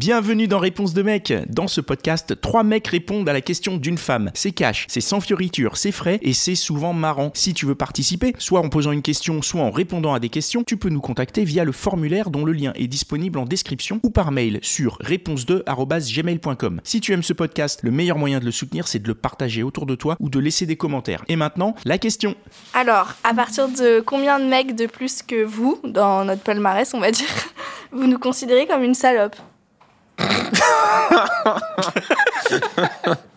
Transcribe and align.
Bienvenue 0.00 0.48
dans 0.48 0.58
Réponse 0.58 0.94
de 0.94 1.02
mec. 1.02 1.30
Dans 1.50 1.68
ce 1.68 1.82
podcast, 1.82 2.40
trois 2.40 2.62
mecs 2.62 2.86
répondent 2.86 3.28
à 3.28 3.34
la 3.34 3.42
question 3.42 3.76
d'une 3.76 3.98
femme. 3.98 4.30
C'est 4.32 4.52
cash, 4.52 4.86
c'est 4.88 5.02
sans 5.02 5.20
fioriture, 5.20 5.76
c'est 5.76 5.92
frais 5.92 6.18
et 6.22 6.32
c'est 6.32 6.54
souvent 6.54 6.94
marrant. 6.94 7.32
Si 7.34 7.52
tu 7.52 7.66
veux 7.66 7.74
participer, 7.74 8.34
soit 8.38 8.60
en 8.60 8.70
posant 8.70 8.92
une 8.92 9.02
question, 9.02 9.42
soit 9.42 9.60
en 9.60 9.70
répondant 9.70 10.14
à 10.14 10.18
des 10.18 10.30
questions, 10.30 10.64
tu 10.64 10.78
peux 10.78 10.88
nous 10.88 11.02
contacter 11.02 11.44
via 11.44 11.64
le 11.64 11.72
formulaire 11.72 12.30
dont 12.30 12.46
le 12.46 12.52
lien 12.52 12.72
est 12.76 12.86
disponible 12.86 13.38
en 13.38 13.44
description 13.44 14.00
ou 14.02 14.08
par 14.08 14.32
mail 14.32 14.58
sur 14.62 14.96
réponse2@gmail.com. 15.02 16.80
Si 16.82 17.02
tu 17.02 17.12
aimes 17.12 17.22
ce 17.22 17.34
podcast, 17.34 17.80
le 17.82 17.90
meilleur 17.90 18.16
moyen 18.16 18.40
de 18.40 18.46
le 18.46 18.52
soutenir, 18.52 18.88
c'est 18.88 19.00
de 19.00 19.08
le 19.08 19.14
partager 19.14 19.62
autour 19.62 19.84
de 19.84 19.96
toi 19.96 20.16
ou 20.18 20.30
de 20.30 20.38
laisser 20.38 20.64
des 20.64 20.76
commentaires. 20.76 21.26
Et 21.28 21.36
maintenant, 21.36 21.74
la 21.84 21.98
question. 21.98 22.36
Alors, 22.72 23.16
à 23.22 23.34
partir 23.34 23.68
de 23.68 24.00
combien 24.00 24.40
de 24.40 24.46
mecs 24.46 24.74
de 24.74 24.86
plus 24.86 25.20
que 25.20 25.44
vous, 25.44 25.78
dans 25.84 26.24
notre 26.24 26.40
palmarès, 26.40 26.94
on 26.94 27.00
va 27.00 27.10
dire, 27.10 27.28
vous 27.92 28.06
nous 28.06 28.18
considérez 28.18 28.66
comme 28.66 28.82
une 28.82 28.94
salope? 28.94 29.36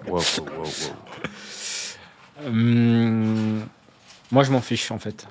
Wow, 0.08 0.20
wow, 0.20 0.22
wow, 0.58 0.64
wow. 0.64 0.68
Hum, 2.48 3.62
moi, 4.32 4.44
je 4.44 4.52
m'en 4.52 4.62
fiche, 4.62 4.92
en 4.92 5.00
fait. 5.00 5.28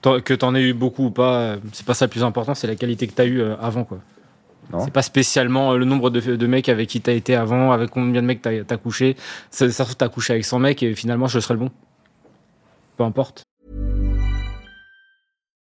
Tant- 0.00 0.20
Que 0.20 0.34
t'en 0.34 0.54
aies 0.54 0.62
eu 0.62 0.72
beaucoup 0.74 1.06
ou 1.06 1.10
pas, 1.10 1.56
c'est 1.72 1.84
pas 1.86 1.94
ça 1.94 2.06
le 2.06 2.10
plus 2.10 2.22
important, 2.24 2.54
c'est 2.54 2.66
la 2.66 2.76
qualité 2.76 3.06
que 3.06 3.12
t'as 3.12 3.26
eu 3.26 3.40
euh, 3.40 3.56
avant, 3.60 3.84
quoi. 3.84 3.98
C'est 4.82 4.92
pas 4.92 5.02
spécialement 5.02 5.72
euh, 5.72 5.76
le 5.76 5.84
nombre 5.84 6.08
de, 6.08 6.36
de 6.36 6.46
mecs 6.46 6.70
avec 6.70 6.88
qui 6.88 7.00
t'as 7.02 7.12
été 7.12 7.36
avant, 7.36 7.70
avec 7.72 7.90
combien 7.90 8.22
de 8.22 8.26
mecs 8.26 8.40
t'as 8.40 8.76
couché. 8.78 9.14
Ça, 9.50 9.66
ça 9.70 9.72
se 9.72 9.82
trouve, 9.82 9.96
t'as 9.96 10.08
couché 10.08 10.32
avec 10.32 10.44
100 10.46 10.58
mecs 10.58 10.82
et 10.82 10.94
finalement, 10.94 11.26
je 11.26 11.38
serai 11.38 11.52
le 11.54 11.60
bon. 11.60 11.70
Peu 12.96 13.04
importe. 13.04 13.42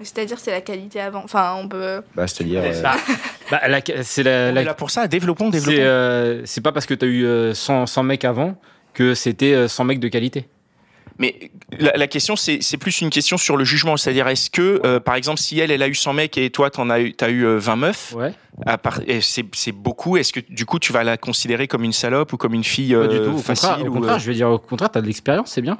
C'est-à-dire, 0.00 0.38
c'est 0.38 0.50
la 0.50 0.60
qualité 0.60 1.00
avant. 1.00 1.22
Enfin, 1.24 1.54
on 1.58 1.68
peut. 1.68 2.00
Bah, 2.14 2.26
c'est-à-dire. 2.26 2.62
euh, 2.64 2.82
Bah, 2.82 2.96
bah, 3.50 3.68
la- 3.68 3.80
c'est 4.02 4.22
la, 4.22 4.50
On 4.50 4.54
la- 4.54 4.62
est 4.62 4.64
là 4.64 4.74
pour 4.74 4.90
ça, 4.90 5.08
développons, 5.08 5.48
développons. 5.50 5.76
c'est 5.76 5.82
euh, 5.84 6.44
c'est 6.46 6.60
pas 6.60 6.72
parce 6.72 6.86
que 6.86 6.94
t'as 6.94 7.06
eu 7.06 7.24
euh, 7.24 7.54
100, 7.54 7.86
100 7.86 8.02
mecs 8.04 8.24
avant 8.24 8.56
que 8.94 9.14
c'était 9.14 9.54
euh, 9.54 9.68
100 9.68 9.84
mecs 9.84 10.00
de 10.00 10.08
qualité. 10.08 10.48
Mais 11.20 11.50
la, 11.80 11.90
la 11.96 12.06
question, 12.06 12.36
c'est 12.36 12.58
c'est 12.60 12.76
plus 12.76 13.00
une 13.00 13.10
question 13.10 13.36
sur 13.38 13.56
le 13.56 13.64
jugement. 13.64 13.96
C'est-à-dire, 13.96 14.28
est-ce 14.28 14.50
que, 14.50 14.80
euh, 14.84 15.00
par 15.00 15.16
exemple, 15.16 15.40
si 15.40 15.58
elle, 15.58 15.72
elle 15.72 15.82
a 15.82 15.88
eu 15.88 15.94
100 15.96 16.12
mecs 16.12 16.38
et 16.38 16.50
toi, 16.50 16.70
t'en 16.70 16.90
as 16.90 17.00
eu, 17.00 17.12
t'as 17.12 17.28
eu 17.28 17.44
euh, 17.44 17.58
20 17.58 17.74
meufs, 17.74 18.14
Ouais. 18.16 18.32
à 18.66 18.78
part- 18.78 19.00
et 19.04 19.20
c'est 19.20 19.44
c'est 19.52 19.72
beaucoup, 19.72 20.16
est-ce 20.16 20.32
que 20.32 20.38
du 20.48 20.64
coup, 20.64 20.78
tu 20.78 20.92
vas 20.92 21.02
la 21.02 21.16
considérer 21.16 21.66
comme 21.66 21.82
une 21.82 21.92
salope 21.92 22.32
ou 22.32 22.36
comme 22.36 22.54
une 22.54 22.62
fille 22.62 22.94
Pas 22.94 23.08
du 23.08 23.16
euh, 23.16 23.24
tout. 23.30 23.34
Au 23.34 23.38
facile 23.38 23.68
contraire, 23.68 23.84
au 23.84 23.88
ou, 23.88 23.92
contraire, 23.94 24.14
euh, 24.14 24.18
je 24.20 24.26
vais 24.28 24.34
dire 24.34 24.48
au 24.48 24.58
contraire, 24.60 24.90
t'as 24.92 25.00
de 25.00 25.06
l'expérience, 25.08 25.50
c'est 25.50 25.62
bien. 25.62 25.78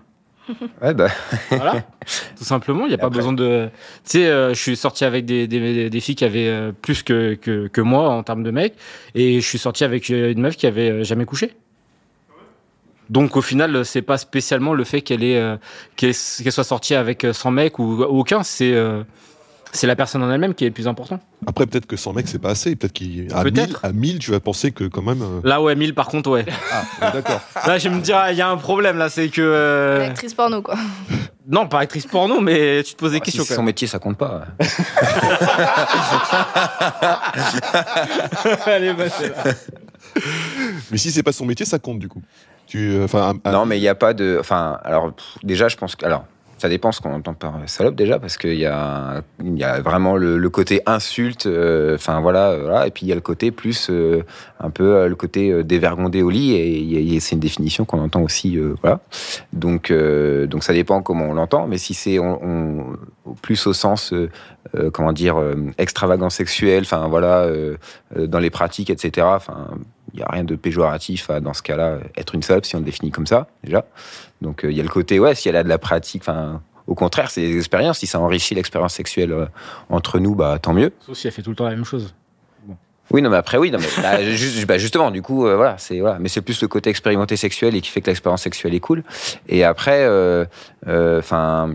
Ouais, 0.83 0.95
bah. 0.95 1.09
Voilà, 1.51 1.85
tout 2.39 2.45
simplement. 2.45 2.87
Il 2.87 2.89
n'y 2.89 2.95
a 2.95 2.99
pas 2.99 3.07
après- 3.07 3.19
besoin 3.19 3.33
de. 3.33 3.69
Tu 4.05 4.11
sais, 4.11 4.27
euh, 4.27 4.55
je 4.55 4.61
suis 4.61 4.77
sorti 4.77 5.05
avec 5.05 5.25
des, 5.27 5.47
des, 5.47 5.91
des 5.91 6.01
filles 6.01 6.15
qui 6.15 6.25
avaient 6.25 6.49
euh, 6.49 6.73
plus 6.73 7.03
que, 7.03 7.35
que, 7.35 7.67
que 7.69 7.81
moi 7.81 8.09
en 8.09 8.23
termes 8.23 8.43
de 8.43 8.51
mecs, 8.51 8.75
et 9.15 9.41
je 9.41 9.47
suis 9.47 9.59
sorti 9.59 9.85
avec 9.85 10.11
euh, 10.11 10.33
une 10.33 10.41
meuf 10.41 10.57
qui 10.57 10.67
avait 10.67 10.91
euh, 10.91 11.05
jamais 11.05 11.25
couché. 11.25 11.55
Donc 13.11 13.37
au 13.37 13.41
final, 13.43 13.85
c'est 13.87 14.03
pas 14.03 14.19
spécialement 14.19 14.75
le 14.75 14.85
fait 14.85 15.01
qu'elle 15.01 15.25
ait, 15.25 15.39
euh, 15.39 15.57
qu'elle 15.97 16.15
soit 16.15 16.65
sortie 16.65 16.95
avec 16.95 17.25
euh, 17.25 17.33
100 17.33 17.51
mecs 17.53 17.79
ou, 17.79 18.03
ou 18.03 18.21
aucun, 18.21 18.43
c'est 18.43 18.73
euh, 18.75 19.03
c'est 19.73 19.87
la 19.87 19.97
personne 19.97 20.23
en 20.23 20.31
elle-même 20.31 20.55
qui 20.55 20.65
est 20.65 20.69
le 20.69 20.75
plus 20.75 20.89
important. 20.89 21.21
Après, 21.47 21.67
peut-être 21.67 21.87
que 21.87 21.97
100 21.97 22.13
mecs, 22.15 22.29
c'est 22.29 22.39
pas 22.39 22.51
assez. 22.51 22.77
Peut-être 22.77 22.93
qu'à 22.93 23.43
Peut-être. 23.43 23.69
1000, 23.69 23.77
à 23.83 23.93
1000, 23.93 24.19
tu 24.19 24.31
vas 24.31 24.41
penser 24.41 24.73
que 24.73 24.85
quand 24.85 25.03
même. 25.03 25.23
euh, 25.23 25.41
Là, 25.45 25.63
ouais, 25.63 25.75
1000 25.75 25.95
par 25.95 26.09
contre, 26.09 26.31
ouais. 26.31 26.45
Ah, 27.01 27.11
d'accord. 27.13 27.41
Là, 27.67 27.79
je 27.79 27.89
vais 27.89 27.95
me 27.95 28.01
dire, 28.01 28.21
il 28.31 28.37
y 28.37 28.43
a 28.43 28.49
un 28.49 28.57
problème 28.57 28.99
là, 28.99 29.09
c'est 29.09 29.29
que. 29.29 29.41
euh, 29.43 29.99
L'actrice 30.01 30.35
porno, 30.35 30.63
quoi. 30.63 30.77
Non, 31.51 31.67
pas 31.67 31.79
actrice 31.81 32.05
porno, 32.05 32.43
mais 32.43 32.83
tu 32.83 32.93
te 32.93 32.99
poses 32.99 33.13
des 33.13 33.17
si 33.19 33.23
questions 33.23 33.43
c'est 33.45 33.55
quand 33.55 33.61
son 33.61 33.63
métier, 33.63 33.89
ça 33.89 33.99
compte 33.99 34.19
pas. 34.19 34.43
Allez, 38.67 38.93
bah, 38.93 39.05
là. 39.07 39.53
Mais 40.91 40.99
si 40.99 41.11
c'est 41.11 41.23
pas 41.23 41.33
son 41.33 41.47
métier, 41.47 41.65
ça 41.67 41.79
compte 41.79 41.99
du 41.99 42.09
coup. 42.09 42.23
Tu, 42.67 42.91
euh, 42.93 43.07
Non, 43.47 43.65
mais 43.65 43.79
il 43.79 43.81
n'y 43.81 43.89
a 43.89 43.95
pas 43.95 44.13
de. 44.13 44.37
Enfin, 44.41 44.79
alors, 44.85 45.13
pff, 45.15 45.39
déjà, 45.43 45.69
je 45.69 45.77
pense 45.77 45.97
que. 45.97 46.05
Alors, 46.05 46.25
ça 46.59 46.69
dépend 46.69 46.93
ce 46.93 47.01
qu'on 47.01 47.15
entend 47.15 47.35
par 47.35 47.61
salope, 47.67 47.95
déjà, 47.95 48.19
parce 48.19 48.37
qu'il 48.37 48.59
y 48.59 48.67
a, 48.67 49.23
y 49.43 49.65
a 49.65 49.81
vraiment 49.81 50.17
le, 50.17 50.49
côté 50.51 50.83
insulte, 50.87 51.47
euh, 51.47 51.95
enfin, 51.95 52.19
euh, 52.19 52.21
voilà, 52.21 52.87
et 52.87 52.91
puis 52.91 53.07
il 53.07 53.09
y 53.09 53.13
a 53.13 53.15
le 53.15 53.21
côté 53.21 53.51
plus, 53.51 53.89
euh, 53.91 54.25
un 54.61 54.71
peu, 54.71 55.07
le 55.07 55.15
côté 55.15 55.63
dévergondé 55.63 56.23
au 56.23 56.31
lit, 56.31 56.55
et, 56.55 57.21
c'est 57.21 57.35
une 57.35 57.41
définition 57.41 57.85
qu'on 57.85 58.01
entend 58.01 58.23
aussi, 58.23 58.59
voilà. 58.83 59.01
Donc, 59.53 59.93
donc, 59.93 60.63
ça 60.65 60.73
dépend 60.73 61.03
comment 61.03 61.27
on 61.27 61.35
l'entend, 61.35 61.67
mais 61.67 61.79
si 61.79 61.95
c'est 61.95 62.19
plus 63.43 63.67
au 63.67 63.73
sens, 63.73 64.13
comment 64.93 65.13
dire, 65.13 65.37
extravagant 65.79 66.31
sexuel, 66.31 66.83
enfin, 66.83 67.09
voilà, 67.09 67.49
dans 68.17 68.39
les 68.39 68.51
pratiques, 68.51 68.91
etc., 68.91 69.27
enfin, 69.31 69.69
il 70.13 70.17
n'y 70.19 70.23
a 70.23 70.29
rien 70.31 70.45
de 70.45 70.57
péjoratif 70.57 71.31
à, 71.31 71.41
dans 71.41 71.55
ce 71.55 71.63
cas-là, 71.63 71.99
être 72.17 72.35
une 72.35 72.43
salope 72.43 72.65
si 72.65 72.75
on 72.77 72.79
le 72.81 72.85
définit 72.85 73.11
comme 73.11 73.27
ça, 73.27 73.47
déjà. 73.65 73.85
Donc 74.43 74.65
euh, 74.65 74.71
il 74.71 74.77
y 74.77 74.81
a 74.81 74.83
le 74.83 74.89
côté, 74.89 75.19
ouais, 75.19 75.35
si 75.35 75.49
elle 75.49 75.57
a 75.57 75.63
de 75.63 75.69
la 75.69 75.79
pratique, 75.79 76.23
enfin, 76.23 76.63
au 76.87 76.95
contraire, 76.95 77.31
c'est 77.31 77.43
des 77.43 77.57
expériences. 77.57 77.99
Si 77.99 78.07
ça 78.07 78.19
enrichit 78.21 78.55
l'expérience 78.55 78.95
sexuelle 78.95 79.33
euh, 79.33 79.47
entre 79.91 80.19
nous, 80.19 80.35
bah 80.35 80.59
tant 80.61 80.73
mieux. 80.73 80.93
Sauf 81.01 81.17
si 81.19 81.27
elle 81.27 81.33
fait 81.33 81.43
tout 81.43 81.51
le 81.51 81.57
temps 81.57 81.65
la 81.65 81.71
même 81.75 81.85
chose. 81.85 82.15
Oui, 83.11 83.23
non, 83.23 83.31
mais 83.31 83.39
après, 83.39 83.57
oui, 83.57 83.71
non, 83.71 83.79
mais 83.79 84.03
bah, 84.03 84.19
bah, 84.69 84.77
justement, 84.79 85.11
du 85.11 85.23
coup, 85.23 85.47
euh, 85.47 85.57
voilà, 85.57 85.79
c'est 85.79 85.99
voilà, 86.01 86.19
mais 86.19 86.29
c'est 86.29 86.43
plus 86.43 86.61
le 86.61 86.69
côté 86.69 86.91
expérimenté 86.91 87.37
sexuel 87.37 87.75
et 87.75 87.81
qui 87.81 87.89
fait 87.91 88.03
que 88.03 88.07
l'expérience 88.09 88.43
sexuelle 88.43 88.75
est 88.75 88.81
cool. 88.81 89.03
Et 89.49 89.65
après, 89.65 90.03
euh, 90.05 90.45
euh, 90.89 91.19
enfin, 91.21 91.73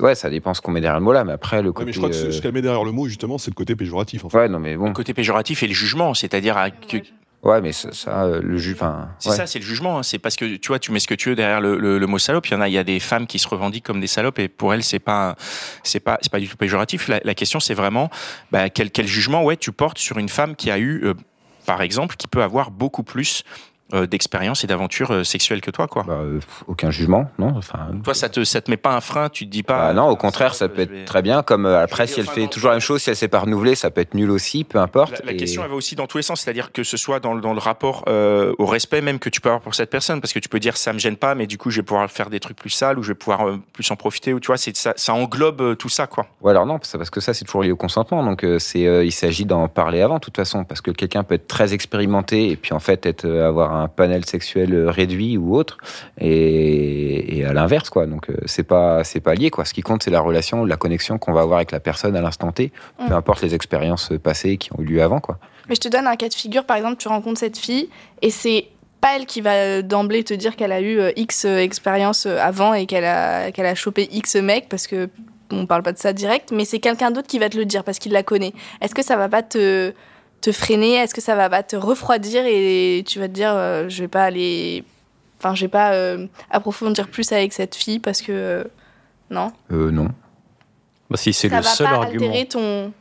ouais, 0.00 0.14
ça 0.14 0.30
dépend 0.30 0.54
ce 0.54 0.62
qu'on 0.62 0.70
met 0.70 0.80
derrière 0.80 0.98
le 0.98 1.04
mot 1.04 1.12
là, 1.12 1.22
mais 1.24 1.32
après 1.32 1.60
le 1.60 1.68
Ouais, 1.68 1.74
côté. 1.74 1.84
mais 1.86 1.92
je 1.92 1.98
crois 1.98 2.08
que 2.08 2.14
ce 2.14 2.26
euh, 2.28 2.32
ce 2.32 2.40
qu'elle 2.40 2.52
met 2.54 2.62
derrière 2.62 2.82
le 2.84 2.92
mot, 2.92 3.06
justement, 3.08 3.36
c'est 3.36 3.50
le 3.50 3.54
côté 3.56 3.76
péjoratif. 3.76 4.24
En 4.24 4.30
fait. 4.30 4.38
Ouais, 4.38 4.48
non, 4.48 4.58
mais 4.58 4.74
bon, 4.76 4.86
le 4.86 4.92
côté 4.94 5.12
péjoratif 5.12 5.62
et 5.62 5.66
le 5.66 5.74
jugement, 5.74 6.14
c'est-à-dire 6.14 6.56
à 6.56 6.70
que- 6.70 6.96
ouais, 7.44 7.60
mais 7.60 7.72
ça, 7.72 7.92
ça, 7.92 8.24
euh, 8.24 8.40
le 8.42 8.56
ju, 8.58 8.72
enfin, 8.74 9.10
c'est 9.18 9.30
ouais. 9.30 9.36
ça, 9.36 9.46
c'est 9.46 9.58
le 9.60 9.64
jugement. 9.64 9.98
hein. 9.98 10.02
C'est 10.02 10.18
parce 10.18 10.36
que 10.36 10.56
tu 10.56 10.68
vois, 10.68 10.78
tu 10.78 10.90
mets 10.92 10.98
ce 10.98 11.06
que 11.08 11.14
tu 11.14 11.28
veux 11.28 11.34
derrière 11.36 11.60
le, 11.60 11.78
le- 11.78 11.98
le 11.98 12.06
mot 12.06 12.18
salope. 12.18 12.46
Il 12.48 12.52
y 12.52 12.56
en 12.56 12.60
a, 12.60 12.68
il 12.68 12.72
y 12.74 12.78
a 12.78 12.84
des 12.84 12.98
femmes 13.00 13.26
qui 13.26 13.38
se 13.38 13.46
revendiquent 13.48 13.84
comme 13.84 14.00
des 14.00 14.06
salopes 14.08 14.38
et 14.38 14.48
pour 14.48 14.74
elles, 14.74 14.82
c'est 14.82 14.98
pas, 14.98 15.36
c'est 15.82 16.00
pas, 16.00 16.18
c'est 16.22 16.32
pas 16.32 16.40
du 16.40 16.48
tout 16.48 16.56
péjoratif. 16.56 17.08
La, 17.08 17.20
la 17.22 17.34
question, 17.34 17.60
c'est 17.60 17.74
vraiment 17.74 18.10
bah, 18.50 18.68
quel, 18.70 18.90
quel 18.90 19.06
jugement, 19.06 19.44
ouais, 19.44 19.56
tu 19.56 19.70
portes 19.72 19.98
sur 19.98 20.18
une 20.18 20.28
femme 20.28 20.56
qui 20.56 20.70
a 20.70 20.78
eu, 20.78 21.04
euh, 21.04 21.14
par 21.66 21.80
exemple, 21.82 22.16
qui 22.16 22.26
peut 22.26 22.42
avoir 22.42 22.70
beaucoup 22.70 23.02
plus 23.04 23.42
d'expérience 23.92 24.64
et 24.64 24.66
d'aventures 24.66 25.10
euh, 25.12 25.24
sexuelles 25.24 25.60
que 25.60 25.70
toi, 25.70 25.86
quoi. 25.86 26.04
Bah, 26.06 26.14
euh, 26.14 26.40
aucun 26.66 26.90
jugement, 26.90 27.30
non 27.38 27.52
Enfin, 27.56 27.88
Toi, 28.02 28.14
ça 28.14 28.28
te, 28.28 28.42
ça 28.44 28.60
te 28.60 28.70
met 28.70 28.76
pas 28.76 28.94
un 28.96 29.00
frein. 29.00 29.28
Tu 29.28 29.44
te 29.44 29.50
dis 29.50 29.62
pas. 29.62 29.88
Bah 29.88 29.92
non, 29.92 30.08
euh, 30.08 30.12
au 30.12 30.16
contraire, 30.16 30.54
ça 30.54 30.68
peut 30.68 30.84
vais- 30.84 31.00
être 31.00 31.04
très 31.04 31.22
bien. 31.22 31.42
Comme 31.42 31.66
euh, 31.66 31.82
après, 31.82 32.06
si 32.06 32.18
elle 32.20 32.26
fait 32.26 32.46
toujours 32.48 32.70
la 32.70 32.76
même 32.76 32.80
chose, 32.80 33.02
si 33.02 33.10
elle 33.10 33.16
s'est 33.16 33.28
pas 33.28 33.40
renouvelée, 33.40 33.74
ça 33.74 33.90
peut 33.90 34.00
être 34.00 34.14
nul 34.14 34.30
aussi, 34.30 34.64
peu 34.64 34.78
importe. 34.78 35.20
La, 35.20 35.26
la 35.26 35.32
Et- 35.32 35.36
question 35.36 35.62
elle 35.62 35.70
va 35.70 35.76
aussi 35.76 35.94
dans 35.96 36.06
tous 36.06 36.16
les 36.18 36.22
sens, 36.22 36.40
c'est-à-dire 36.40 36.72
que 36.72 36.82
ce 36.82 36.96
soit 36.96 37.20
dans, 37.20 37.34
le- 37.34 37.40
dans 37.40 37.52
le 37.52 37.58
rapport 37.60 38.04
euh, 38.08 38.54
au 38.58 38.66
respect 38.66 39.00
même 39.02 39.18
que 39.18 39.28
tu 39.28 39.40
peux 39.40 39.48
avoir 39.50 39.60
pour 39.62 39.74
cette 39.74 39.90
personne, 39.90 40.20
parce 40.20 40.32
que 40.32 40.38
tu 40.38 40.48
peux 40.48 40.60
dire 40.60 40.76
ça 40.76 40.92
me 40.92 40.98
gêne 40.98 41.16
pas, 41.16 41.34
mais 41.34 41.46
du 41.46 41.58
coup 41.58 41.70
je 41.70 41.76
vais 41.76 41.82
pouvoir 41.84 42.10
faire 42.10 42.30
des 42.30 42.40
trucs 42.40 42.56
plus 42.56 42.70
sales 42.70 42.98
ou 42.98 43.02
je 43.02 43.08
vais 43.08 43.14
pouvoir 43.14 43.46
euh, 43.48 43.58
plus 43.72 43.88
en 43.90 43.96
profiter, 43.96 44.32
ou 44.32 44.40
tu 44.40 44.46
vois, 44.46 44.56
c'est 44.56 44.76
ça, 44.76 44.94
ça 44.96 45.12
englobe 45.14 45.60
euh, 45.60 45.74
tout 45.74 45.88
ça 45.88 46.06
quoi. 46.06 46.26
Ou 46.40 46.48
alors 46.48 46.64
non, 46.66 46.78
parce 46.78 47.10
que 47.10 47.20
ça, 47.20 47.34
c'est 47.34 47.44
toujours 47.44 47.62
lié 47.62 47.70
au 47.70 47.76
consentement. 47.76 48.22
Donc, 48.24 48.44
euh, 48.44 48.58
c'est, 48.58 48.86
euh, 48.86 49.04
il 49.04 49.12
s'agit 49.12 49.44
d'en 49.44 49.68
parler 49.68 50.00
avant, 50.00 50.14
de 50.16 50.20
toute 50.20 50.36
façon, 50.36 50.64
parce 50.64 50.80
que 50.80 50.90
quelqu'un 50.90 51.22
peut 51.22 51.34
être 51.34 51.46
très 51.48 51.74
expérimenté 51.74 52.50
et 52.50 52.56
puis 52.56 52.72
en 52.72 52.80
fait 52.80 53.04
être, 53.06 53.24
euh, 53.26 53.46
avoir 53.48 53.73
un 53.74 53.88
panel 53.88 54.24
sexuel 54.24 54.74
euh, 54.74 54.90
réduit 54.90 55.36
ou 55.36 55.56
autre, 55.56 55.78
et, 56.20 57.38
et 57.38 57.44
à 57.44 57.52
l'inverse, 57.52 57.90
quoi. 57.90 58.06
Donc, 58.06 58.30
euh, 58.30 58.36
c'est 58.46 58.62
pas, 58.62 59.04
c'est 59.04 59.20
pas 59.20 59.34
lié, 59.34 59.50
quoi. 59.50 59.64
Ce 59.64 59.74
qui 59.74 59.82
compte, 59.82 60.02
c'est 60.02 60.10
la 60.10 60.20
relation, 60.20 60.64
la 60.64 60.76
connexion 60.76 61.18
qu'on 61.18 61.32
va 61.32 61.42
avoir 61.42 61.58
avec 61.58 61.72
la 61.72 61.80
personne 61.80 62.16
à 62.16 62.20
l'instant 62.20 62.52
T, 62.52 62.72
peu 62.98 63.14
Mm. 63.14 63.16
importe 63.16 63.42
les 63.42 63.54
expériences 63.54 64.12
passées 64.22 64.56
qui 64.56 64.72
ont 64.72 64.80
eu 64.80 64.84
lieu 64.84 65.02
avant, 65.02 65.20
quoi. 65.20 65.38
Mais 65.68 65.74
je 65.74 65.80
te 65.80 65.88
donne 65.88 66.06
un 66.06 66.16
cas 66.16 66.28
de 66.28 66.34
figure, 66.34 66.64
par 66.64 66.76
exemple, 66.76 66.96
tu 66.96 67.08
rencontres 67.08 67.40
cette 67.40 67.58
fille 67.58 67.88
et 68.22 68.30
c'est 68.30 68.66
pas 69.00 69.16
elle 69.16 69.26
qui 69.26 69.40
va 69.40 69.52
euh, 69.52 69.82
d'emblée 69.82 70.24
te 70.24 70.34
dire 70.34 70.56
qu'elle 70.56 70.72
a 70.72 70.80
eu 70.80 70.98
euh, 70.98 71.12
X 71.16 71.44
euh, 71.44 71.58
expérience 71.58 72.26
euh, 72.26 72.38
avant 72.40 72.74
et 72.74 72.86
qu'elle 72.86 73.04
a, 73.04 73.50
qu'elle 73.52 73.66
a 73.66 73.74
chopé 73.74 74.08
X 74.10 74.36
mec 74.36 74.68
parce 74.68 74.86
que 74.86 75.08
on 75.50 75.66
parle 75.66 75.82
pas 75.82 75.92
de 75.92 75.98
ça 75.98 76.12
direct, 76.12 76.52
mais 76.52 76.64
c'est 76.64 76.80
quelqu'un 76.80 77.10
d'autre 77.10 77.28
qui 77.28 77.38
va 77.38 77.50
te 77.50 77.56
le 77.56 77.66
dire 77.66 77.84
parce 77.84 77.98
qu'il 77.98 78.12
la 78.12 78.22
connaît. 78.22 78.54
Est-ce 78.80 78.94
que 78.94 79.02
ça 79.02 79.16
va 79.16 79.28
pas 79.28 79.42
te, 79.42 79.92
te 80.44 80.52
freiner 80.52 80.94
Est-ce 80.94 81.14
que 81.14 81.20
ça 81.20 81.34
va 81.34 81.48
pas 81.48 81.62
te 81.62 81.76
refroidir 81.76 82.44
et 82.46 83.02
tu 83.06 83.18
vas 83.18 83.28
te 83.28 83.32
dire 83.32 83.52
euh, 83.54 83.88
je 83.88 84.02
vais 84.02 84.08
pas 84.08 84.24
aller. 84.24 84.84
Enfin, 85.38 85.54
je 85.54 85.62
vais 85.64 85.68
pas 85.68 85.92
euh, 85.94 86.26
approfondir 86.50 87.08
plus 87.08 87.32
avec 87.32 87.52
cette 87.52 87.74
fille 87.74 87.98
parce 87.98 88.20
que. 88.22 88.32
euh, 88.32 88.64
non? 89.30 89.52
Euh, 89.72 89.90
non. 89.90 90.08
Bah, 91.10 91.16
si 91.16 91.32
c'est 91.32 91.48
Ça 91.48 91.56
le 91.58 91.62
va 91.62 91.68
seul 91.70 91.86
pas 91.86 91.94
argument. 91.94 92.24
altérer 92.26 92.46
ton. 92.46 92.92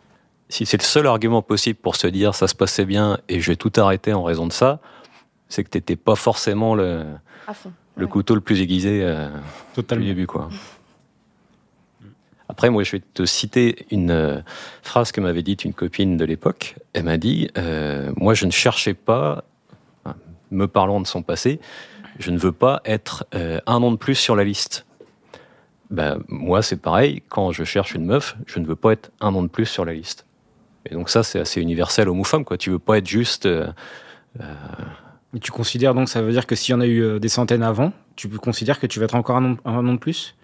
si 0.50 0.66
c'est 0.66 0.78
le 0.78 0.84
seul 0.86 1.08
argument 1.08 1.42
possible 1.42 1.80
pour 1.80 1.96
se 1.96 2.08
dire 2.08 2.34
ça 2.36 2.48
se 2.48 2.56
passait 2.56 2.86
bien 2.86 3.18
et 3.30 3.40
je 3.40 3.52
vais 3.52 3.56
tout 3.56 3.72
arrêter 3.78 4.14
en 4.14 4.24
raison 4.24 4.46
de 4.48 4.54
ça, 4.54 4.80
c'est 5.50 5.64
que 5.64 5.70
t'étais 5.70 5.96
pas 5.96 6.16
forcément 6.16 6.76
le, 6.76 7.06
À 7.48 7.54
fond. 7.54 7.72
le 7.98 8.06
Ouais. 8.06 8.12
couteau 8.12 8.36
le 8.36 8.42
plus 8.42 8.62
aiguisé 8.62 9.02
euh, 9.04 9.28
du 9.30 9.34
Totalement. 9.76 10.06
début, 10.06 10.28
quoi. 10.28 10.50
Après, 12.54 12.70
moi, 12.70 12.84
je 12.84 12.92
vais 12.92 13.02
te 13.16 13.26
citer 13.26 13.88
une 13.90 14.12
euh, 14.12 14.40
phrase 14.84 15.12
que 15.12 15.20
m'avait 15.20 15.42
dite 15.42 15.66
une 15.66 15.74
copine 15.74 16.18
de 16.18 16.24
l'époque. 16.24 16.76
Elle 16.94 17.06
m'a 17.06 17.18
dit 17.18 17.50
euh, 17.58 18.12
Moi, 18.16 18.36
je 18.36 18.46
ne 18.46 18.52
cherchais 18.52 18.94
pas, 18.94 19.44
me 20.52 20.68
parlant 20.68 21.02
de 21.02 21.08
son 21.08 21.24
passé, 21.24 21.60
je 22.20 22.30
ne 22.30 22.38
veux 22.38 22.52
pas 22.52 22.84
être 22.86 23.26
euh, 23.34 23.60
un 23.66 23.80
nom 23.80 23.92
de 23.92 23.98
plus 23.98 24.14
sur 24.14 24.36
la 24.36 24.44
liste. 24.44 24.86
Ben, 25.90 26.20
moi, 26.28 26.62
c'est 26.62 26.78
pareil. 26.78 27.24
Quand 27.28 27.52
je 27.52 27.64
cherche 27.64 27.96
une 27.96 28.06
meuf, 28.06 28.38
je 28.46 28.60
ne 28.60 28.68
veux 28.68 28.76
pas 28.76 28.92
être 28.92 29.10
un 29.20 29.32
nom 29.32 29.42
de 29.42 29.48
plus 29.48 29.66
sur 29.66 29.84
la 29.84 29.94
liste. 29.94 30.28
Et 30.86 30.94
donc, 30.94 31.10
ça, 31.10 31.24
c'est 31.24 31.40
assez 31.40 31.60
universel 31.60 32.08
homme 32.08 32.20
ou 32.20 32.24
femme, 32.24 32.46
quoi. 32.46 32.60
Tu 32.60 32.70
veux 32.70 32.78
pas 32.78 33.00
être 33.00 33.08
juste. 33.08 33.48
euh, 33.48 33.66
tu 35.42 35.52
considères 35.52 35.96
donc, 35.96 36.08
ça 36.08 36.22
veut 36.22 36.32
dire 36.32 36.46
que 36.46 36.54
s'il 36.54 36.74
y 36.74 36.76
en 36.76 36.82
a 36.82 36.86
eu 36.86 37.20
des 37.20 37.30
centaines 37.30 37.64
avant, 37.64 37.94
tu 38.16 38.30
considères 38.30 38.80
que 38.80 38.86
tu 38.86 39.00
vas 39.00 39.06
être 39.06 39.16
encore 39.16 39.38
un 39.38 39.42
nom, 39.42 39.58
un 39.66 39.82
nom 39.82 39.94
de 39.96 40.00
plus? 40.00 40.36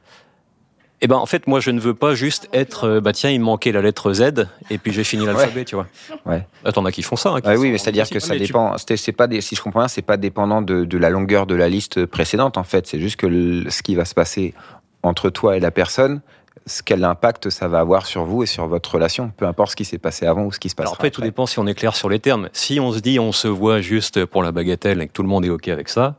Eh 1.01 1.07
ben, 1.07 1.15
en 1.15 1.25
fait, 1.25 1.47
moi, 1.47 1.59
je 1.61 1.71
ne 1.71 1.79
veux 1.79 1.93
pas 1.93 2.13
juste 2.13 2.49
être, 2.51 2.83
euh, 2.85 2.99
bah 3.01 3.13
tiens, 3.13 3.29
il 3.29 3.39
me 3.39 3.45
manquait 3.45 3.71
la 3.71 3.81
lettre 3.81 4.11
Z, 4.11 4.47
et 4.69 4.77
puis 4.77 4.91
j'ai 4.91 5.05
fini 5.05 5.25
l'alphabet, 5.25 5.63
tu 5.63 5.75
vois. 5.75 5.87
Ouais. 6.25 6.45
T'en 6.73 6.83
as 6.85 6.91
qui 6.91 7.03
font 7.03 7.15
ça. 7.15 7.29
hein, 7.29 7.39
qui 7.41 7.47
Ah 7.47 7.55
oui, 7.55 7.71
mais 7.71 7.77
c'est-à-dire 7.77 8.03
que 8.09 8.15
possible. 8.15 8.21
ça 8.27 8.33
mais 8.33 8.39
tu- 8.41 8.47
dépend. 8.47 8.75
C'est 8.77 9.11
pas 9.13 9.27
des, 9.27 9.39
si 9.39 9.55
je 9.55 9.61
comprends 9.61 9.79
bien, 9.79 9.87
c'est 9.87 10.01
pas 10.01 10.17
dépendant 10.17 10.61
de, 10.61 10.83
de 10.83 10.97
la 10.97 11.09
longueur 11.09 11.45
de 11.45 11.55
la 11.55 11.69
liste 11.69 12.05
précédente. 12.05 12.57
En 12.57 12.63
fait, 12.65 12.85
c'est 12.85 12.99
juste 12.99 13.15
que 13.15 13.27
le- 13.27 13.69
ce 13.69 13.81
qui 13.81 13.95
va 13.95 14.03
se 14.03 14.13
passer 14.13 14.53
entre 15.01 15.29
toi 15.29 15.55
et 15.55 15.61
la 15.61 15.71
personne, 15.71 16.19
ce 16.65 16.83
quel 16.83 17.03
impact 17.05 17.49
ça 17.49 17.69
va 17.69 17.79
avoir 17.79 18.05
sur 18.05 18.25
vous 18.25 18.43
et 18.43 18.45
sur 18.45 18.67
votre 18.67 18.93
relation, 18.95 19.31
peu 19.37 19.45
importe 19.47 19.71
ce 19.71 19.75
qui 19.77 19.85
s'est 19.85 19.97
passé 19.97 20.25
avant 20.25 20.43
ou 20.43 20.51
ce 20.51 20.59
qui 20.59 20.67
se 20.67 20.75
passe 20.75 20.83
Alors 20.83 20.95
après, 20.95 21.09
tout 21.11 21.21
dépend 21.21 21.45
si 21.45 21.57
on 21.59 21.65
est 21.67 21.73
clair 21.75 21.95
sur 21.95 22.09
les 22.09 22.19
termes. 22.19 22.49
Si 22.51 22.79
on 22.81 22.91
se 22.91 22.99
dit 22.99 23.19
on 23.19 23.31
se 23.31 23.47
voit 23.47 23.79
juste 23.79 24.25
pour 24.25 24.43
la 24.43 24.51
bagatelle 24.51 25.01
et 25.01 25.07
que 25.07 25.13
tout 25.13 25.23
le 25.23 25.29
monde 25.29 25.45
est 25.45 25.49
OK 25.49 25.69
avec 25.69 25.87
ça, 25.87 26.15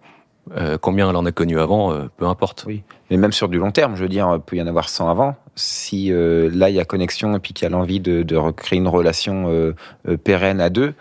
euh, 0.56 0.79
combien 0.79 1.08
elle 1.08 1.17
en 1.17 1.26
a 1.26 1.32
connu 1.32 1.58
avant, 1.61 1.93
euh, 1.93 2.08
peu 2.17 2.26
importe. 2.26 2.64
Oui. 2.67 2.82
Mais 3.11 3.17
même 3.17 3.32
sur 3.32 3.49
du 3.49 3.58
long 3.58 3.73
terme, 3.73 3.97
je 3.97 4.02
veux 4.02 4.08
dire, 4.08 4.31
il 4.35 4.41
peut 4.41 4.56
y 4.56 4.62
en 4.62 4.67
avoir 4.67 4.88
100 4.88 5.08
avant. 5.08 5.37
Si 5.56 6.12
euh, 6.12 6.50
là, 6.52 6.70
il 6.70 6.76
y 6.76 6.81
a 6.81 6.85
connexion 6.85 7.35
et 7.37 7.38
puis 7.41 7.52
qu'il 7.52 7.64
y 7.64 7.67
a 7.67 7.70
l'envie 7.70 8.00
de, 8.00 8.23
de 8.23 8.37
recréer 8.37 8.79
une 8.79 8.88
relation 8.88 9.49
euh, 9.49 9.75
euh, 10.08 10.17
pérenne 10.17 10.61
à 10.61 10.70
deux, 10.70 10.94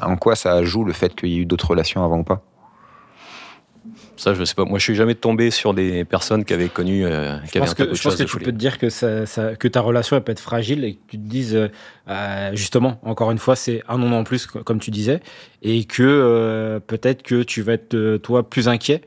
en 0.00 0.16
quoi 0.16 0.36
ça 0.36 0.62
joue 0.64 0.84
le 0.84 0.92
fait 0.92 1.14
qu'il 1.14 1.28
y 1.30 1.36
ait 1.36 1.40
eu 1.40 1.46
d'autres 1.46 1.70
relations 1.70 2.04
avant 2.04 2.18
ou 2.18 2.24
pas? 2.24 2.42
Ça, 4.16 4.34
je 4.34 4.44
sais 4.44 4.54
pas. 4.54 4.64
Moi, 4.64 4.78
je 4.78 4.84
suis 4.84 4.94
jamais 4.94 5.14
tombé 5.14 5.50
sur 5.50 5.74
des 5.74 6.04
personnes 6.04 6.44
qui 6.44 6.52
avaient 6.54 6.68
connu, 6.68 7.04
euh, 7.04 7.38
qui 7.40 7.46
Je 7.54 7.58
avaient 7.58 7.58
pense 7.60 7.70
un 7.70 7.74
que, 7.74 7.94
je 7.94 8.02
pense 8.02 8.16
que 8.16 8.22
tu 8.22 8.38
peux 8.38 8.44
te 8.44 8.50
dire 8.50 8.78
que, 8.78 8.88
ça, 8.90 9.26
ça- 9.26 9.56
que 9.56 9.66
ta 9.68 9.80
relation 9.80 10.16
elle 10.16 10.22
peut 10.22 10.32
être 10.32 10.40
fragile 10.40 10.84
et 10.84 10.94
que 10.94 11.00
tu 11.08 11.16
te 11.18 11.22
dises, 11.28 11.54
euh, 11.56 11.68
euh, 12.08 12.50
justement, 12.54 13.00
encore 13.02 13.30
une 13.32 13.38
fois, 13.38 13.56
c'est 13.56 13.82
un 13.88 13.98
nom 13.98 14.12
en 14.16 14.24
plus, 14.24 14.46
co- 14.46 14.62
comme 14.62 14.78
tu 14.78 14.90
disais, 14.90 15.20
et 15.62 15.84
que 15.84 16.02
euh, 16.04 16.78
peut-être 16.80 17.22
que 17.22 17.42
tu 17.42 17.62
vas 17.62 17.72
être, 17.74 18.16
toi, 18.18 18.48
plus 18.48 18.68
inquiet 18.68 19.02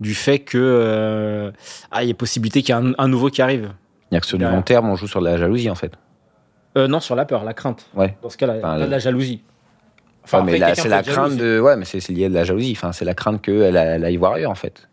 du 0.00 0.14
fait 0.14 0.38
que 0.40 0.58
euh, 0.58 1.50
ah, 1.90 2.02
il 2.04 2.08
y 2.08 2.12
a 2.12 2.14
possibilité 2.14 2.62
qu'il 2.62 2.74
y 2.74 2.78
ait 2.78 2.80
un, 2.82 2.92
un 2.98 3.08
nouveau 3.08 3.28
qui 3.30 3.42
arrive. 3.42 3.70
C'est-à-dire 4.10 4.20
que 4.20 4.26
sur 4.26 4.38
du 4.38 4.44
long 4.44 4.62
terme, 4.62 4.88
on 4.88 4.96
joue 4.96 5.08
sur 5.08 5.20
de 5.20 5.26
la 5.26 5.36
jalousie, 5.38 5.70
en 5.70 5.74
fait. 5.74 5.92
Euh, 6.78 6.86
non, 6.88 7.00
sur 7.00 7.16
la 7.16 7.24
peur, 7.24 7.44
la 7.44 7.54
crainte. 7.54 7.86
Ouais. 7.94 8.16
Dans 8.22 8.30
ce 8.30 8.36
cas-là, 8.36 8.54
Enfin, 8.58 8.78
de 8.78 8.84
la 8.84 8.98
jalousie. 8.98 9.42
Ouais, 10.32 10.42
mais 10.44 10.74
c'est 10.74 10.88
la 10.88 11.02
crainte 11.02 11.36
de. 11.36 11.58
Ouais, 11.60 11.76
mais 11.76 11.84
c'est 11.84 12.06
lié 12.10 12.26
à 12.26 12.28
de 12.28 12.34
la 12.34 12.44
jalousie. 12.44 12.72
Enfin, 12.76 12.92
c'est 12.92 13.04
la 13.04 13.14
crainte 13.14 13.42
qu'elle 13.42 13.76
elle 13.76 14.04
aille 14.04 14.16
voir 14.16 14.32
ailleurs, 14.34 14.50
en 14.52 14.54
fait. 14.56 14.88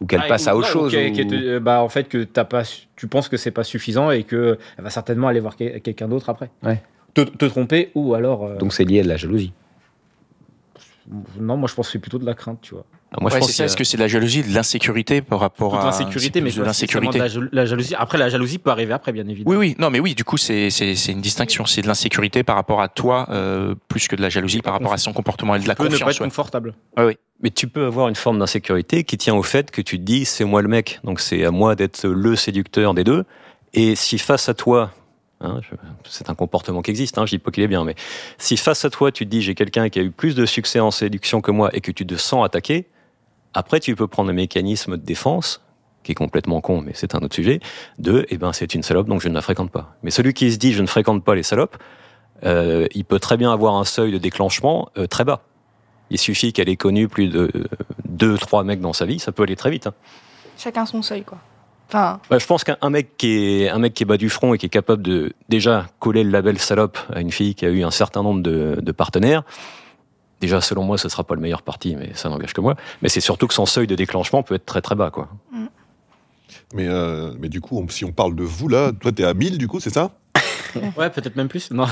Ou 0.00 0.06
qu'elle 0.06 0.22
Ah, 0.24 0.28
passe 0.28 0.48
à 0.48 0.56
autre 0.56 0.66
chose. 0.66 0.92
ou 0.92 0.96
qu'elle- 0.96 1.12
ou- 1.12 1.14
qu'elle 1.14 1.26
te- 1.28 1.58
bah, 1.58 1.82
en 1.82 1.88
fait, 1.88 2.04
que 2.08 2.24
t'as 2.24 2.44
pas, 2.44 2.62
tu 2.96 3.06
penses 3.06 3.28
que 3.28 3.36
c'est 3.36 3.50
pas 3.52 3.64
suffisant 3.64 4.10
et 4.10 4.24
que 4.24 4.58
elle 4.78 4.84
va 4.84 4.90
certainement 4.90 5.28
aller 5.28 5.40
voir 5.40 5.54
quel- 5.56 5.80
quelqu'un 5.80 6.08
d'autre 6.08 6.28
après. 6.30 6.50
Ouais. 6.64 6.82
Te, 7.14 7.20
te 7.20 7.44
tromper 7.44 7.90
ou 7.94 8.14
alors. 8.14 8.44
euh, 8.46 8.56
Donc 8.56 8.72
c'est 8.72 8.84
lié 8.84 9.00
à 9.00 9.02
de 9.04 9.08
la 9.08 9.16
jalousie. 9.16 9.52
non, 11.38 11.56
moi 11.56 11.68
je 11.68 11.74
pense 11.74 11.86
que 11.88 11.92
c'est 11.92 11.98
plutôt 11.98 12.18
de 12.18 12.26
la 12.26 12.34
crainte, 12.34 12.58
tu 12.62 12.74
vois. 12.74 12.84
Ah, 13.14 13.18
Moi, 13.20 13.28
je 13.30 13.34
Ouais, 13.34 13.40
pense 13.40 13.48
c'est 13.50 13.56
ça. 13.56 13.64
Est-ce 13.64 13.76
que 13.76 13.84
c'est 13.84 13.96
de 13.98 14.02
la 14.02 14.08
jalousie, 14.08 14.42
de 14.42 14.54
l'insécurité 14.54 15.20
par 15.20 15.38
rapport 15.40 15.72
Toute 15.72 15.80
à 15.82 15.84
l'insécurité, 15.84 16.40
mais 16.40 16.46
de 16.46 16.64
spécialement 16.64 17.10
de 17.10 17.18
l'insécurité. 17.18 17.18
la, 17.18 17.28
jal- 17.28 17.48
la 17.52 17.66
jalousie. 17.66 17.94
Après, 17.94 18.16
la 18.18 18.30
jalousie 18.30 18.58
peut 18.58 18.70
arriver 18.70 18.94
après, 18.94 19.12
bien 19.12 19.28
évidemment. 19.28 19.50
Oui, 19.50 19.56
oui, 19.68 19.76
non, 19.78 19.90
mais 19.90 20.00
oui, 20.00 20.14
du 20.14 20.24
coup, 20.24 20.38
c'est 20.38 20.70
c'est- 20.70 20.94
c'est 20.94 21.12
une 21.12 21.20
distinction. 21.20 21.66
C'est 21.66 21.82
de 21.82 21.86
l'insécurité 21.88 22.42
par 22.42 22.56
rapport 22.56 22.80
à 22.80 22.88
toi, 22.88 23.26
euh, 23.30 23.74
plus 23.88 24.08
que 24.08 24.16
de 24.16 24.22
la 24.22 24.30
jalousie 24.30 24.62
par 24.62 24.72
rapport 24.72 24.92
à 24.94 24.98
son 24.98 25.12
comportement 25.12 25.54
et 25.54 25.58
de 25.60 25.68
la 25.68 25.74
Tu 25.74 25.82
peux 25.82 25.88
ne 25.88 25.98
pas 25.98 26.10
être 26.10 26.20
ouais. 26.20 26.26
confortable. 26.26 26.74
Mais 27.42 27.50
tu 27.50 27.66
peux 27.68 27.84
avoir 27.86 28.08
une 28.08 28.14
forme 28.14 28.38
d'insécurité 28.38 29.04
qui 29.04 29.18
tient 29.18 29.34
au 29.34 29.42
fait 29.42 29.70
que 29.70 29.82
tu 29.82 29.98
te 29.98 30.02
dis 30.04 30.24
c'est 30.24 30.44
moi 30.44 30.62
le 30.62 30.68
mec, 30.68 31.00
donc 31.04 31.20
c'est 31.20 31.44
à 31.44 31.50
moi 31.50 31.74
d'être 31.74 32.06
le 32.08 32.36
séducteur 32.36 32.94
des 32.94 33.02
deux. 33.04 33.24
Et 33.74 33.96
si 33.96 34.16
face 34.18 34.48
à 34.48 34.54
toi, 34.54 34.92
hein, 35.40 35.60
c'est 36.08 36.30
un 36.30 36.34
comportement 36.36 36.82
qui 36.82 36.90
existe, 36.92 37.18
hein, 37.18 37.26
je 37.26 37.30
dis 37.30 37.38
pas 37.38 37.50
qu'il 37.50 37.64
est 37.64 37.68
bien, 37.68 37.84
mais 37.84 37.96
si 38.38 38.56
face 38.56 38.84
à 38.84 38.90
toi 38.90 39.10
tu 39.10 39.24
te 39.24 39.30
dis 39.30 39.42
j'ai 39.42 39.54
quelqu'un 39.56 39.88
qui 39.88 39.98
a 39.98 40.02
eu 40.02 40.12
plus 40.12 40.34
de 40.36 40.46
succès 40.46 40.78
en 40.78 40.90
séduction 40.92 41.40
que 41.40 41.50
moi 41.50 41.68
et 41.72 41.80
que 41.80 41.90
tu 41.90 42.06
te 42.06 42.14
sens 42.14 42.44
attaqué, 42.46 42.86
après 43.54 43.80
tu 43.80 43.94
peux 43.96 44.06
prendre 44.06 44.28
le 44.28 44.34
mécanisme 44.34 44.96
de 44.96 45.02
défense 45.04 45.60
qui 46.02 46.12
est 46.12 46.16
complètement 46.16 46.60
con, 46.60 46.80
mais 46.80 46.92
c'est 46.94 47.14
un 47.14 47.20
autre 47.20 47.34
sujet, 47.34 47.60
de 47.98 48.26
eh 48.28 48.36
ben 48.36 48.52
c'est 48.52 48.74
une 48.74 48.82
salope 48.82 49.06
donc 49.08 49.20
je 49.20 49.28
ne 49.28 49.34
la 49.34 49.42
fréquente 49.42 49.70
pas. 49.70 49.94
Mais 50.02 50.10
celui 50.10 50.34
qui 50.34 50.50
se 50.52 50.58
dit 50.58 50.72
je 50.72 50.82
ne 50.82 50.86
fréquente 50.88 51.22
pas 51.24 51.34
les 51.34 51.44
salopes, 51.44 51.76
euh, 52.44 52.88
il 52.94 53.04
peut 53.04 53.20
très 53.20 53.36
bien 53.36 53.52
avoir 53.52 53.76
un 53.76 53.84
seuil 53.84 54.10
de 54.10 54.18
déclenchement 54.18 54.88
euh, 54.98 55.06
très 55.06 55.24
bas. 55.24 55.42
Il 56.10 56.18
suffit 56.18 56.52
qu'elle 56.52 56.68
ait 56.68 56.76
connu 56.76 57.06
plus 57.08 57.28
de 57.28 57.50
deux, 58.06 58.36
trois 58.36 58.64
mecs 58.64 58.80
dans 58.80 58.92
sa 58.92 59.06
vie, 59.06 59.18
ça 59.20 59.30
peut 59.32 59.44
aller 59.44 59.56
très 59.56 59.70
vite. 59.70 59.86
hein. 59.86 59.94
Chacun 60.58 60.84
son 60.84 61.02
seuil, 61.02 61.22
quoi. 61.22 61.38
Enfin, 61.88 62.20
Bah, 62.30 62.38
je 62.38 62.46
pense 62.46 62.64
qu'un 62.64 62.76
un 62.80 62.90
mec 62.90 63.16
qui 63.16 63.62
est 63.62 63.68
un 63.68 63.78
mec 63.78 63.94
qui 63.94 64.02
est 64.02 64.06
bas 64.06 64.16
du 64.16 64.28
front 64.28 64.54
et 64.54 64.58
qui 64.58 64.66
est 64.66 64.70
capable 64.70 65.02
de 65.02 65.34
déjà 65.48 65.86
coller 66.00 66.24
le 66.24 66.30
label 66.30 66.58
salope 66.58 66.98
à 67.14 67.20
une 67.20 67.30
fille 67.30 67.54
qui 67.54 67.64
a 67.64 67.68
eu 67.68 67.82
un 67.84 67.90
certain 67.90 68.22
nombre 68.22 68.42
de, 68.42 68.78
de 68.80 68.92
partenaires. 68.92 69.42
Déjà, 70.42 70.60
selon 70.60 70.82
moi, 70.82 70.98
ce 70.98 71.08
sera 71.08 71.22
pas 71.22 71.36
le 71.36 71.40
meilleur 71.40 71.62
parti, 71.62 71.94
mais 71.94 72.10
ça 72.14 72.28
n'engage 72.28 72.52
que 72.52 72.60
moi. 72.60 72.74
Mais 73.00 73.08
c'est 73.08 73.20
surtout 73.20 73.46
que 73.46 73.54
son 73.54 73.64
seuil 73.64 73.86
de 73.86 73.94
déclenchement 73.94 74.42
peut 74.42 74.56
être 74.56 74.66
très 74.66 74.80
très 74.82 74.96
bas, 74.96 75.12
quoi. 75.12 75.28
Mais, 76.74 76.88
euh, 76.88 77.32
mais 77.38 77.48
du 77.48 77.60
coup, 77.60 77.78
on- 77.78 77.88
si 77.88 78.04
on 78.04 78.10
parle 78.10 78.34
de 78.34 78.42
vous, 78.42 78.66
là, 78.66 78.90
toi, 78.92 79.12
t'es 79.12 79.22
à 79.24 79.34
1000, 79.34 79.56
du 79.56 79.68
coup, 79.68 79.78
c'est 79.78 79.94
ça? 79.94 80.10
Ouais, 80.96 81.10
peut-être 81.10 81.36
même 81.36 81.46
plus. 81.46 81.70
Non. 81.70 81.86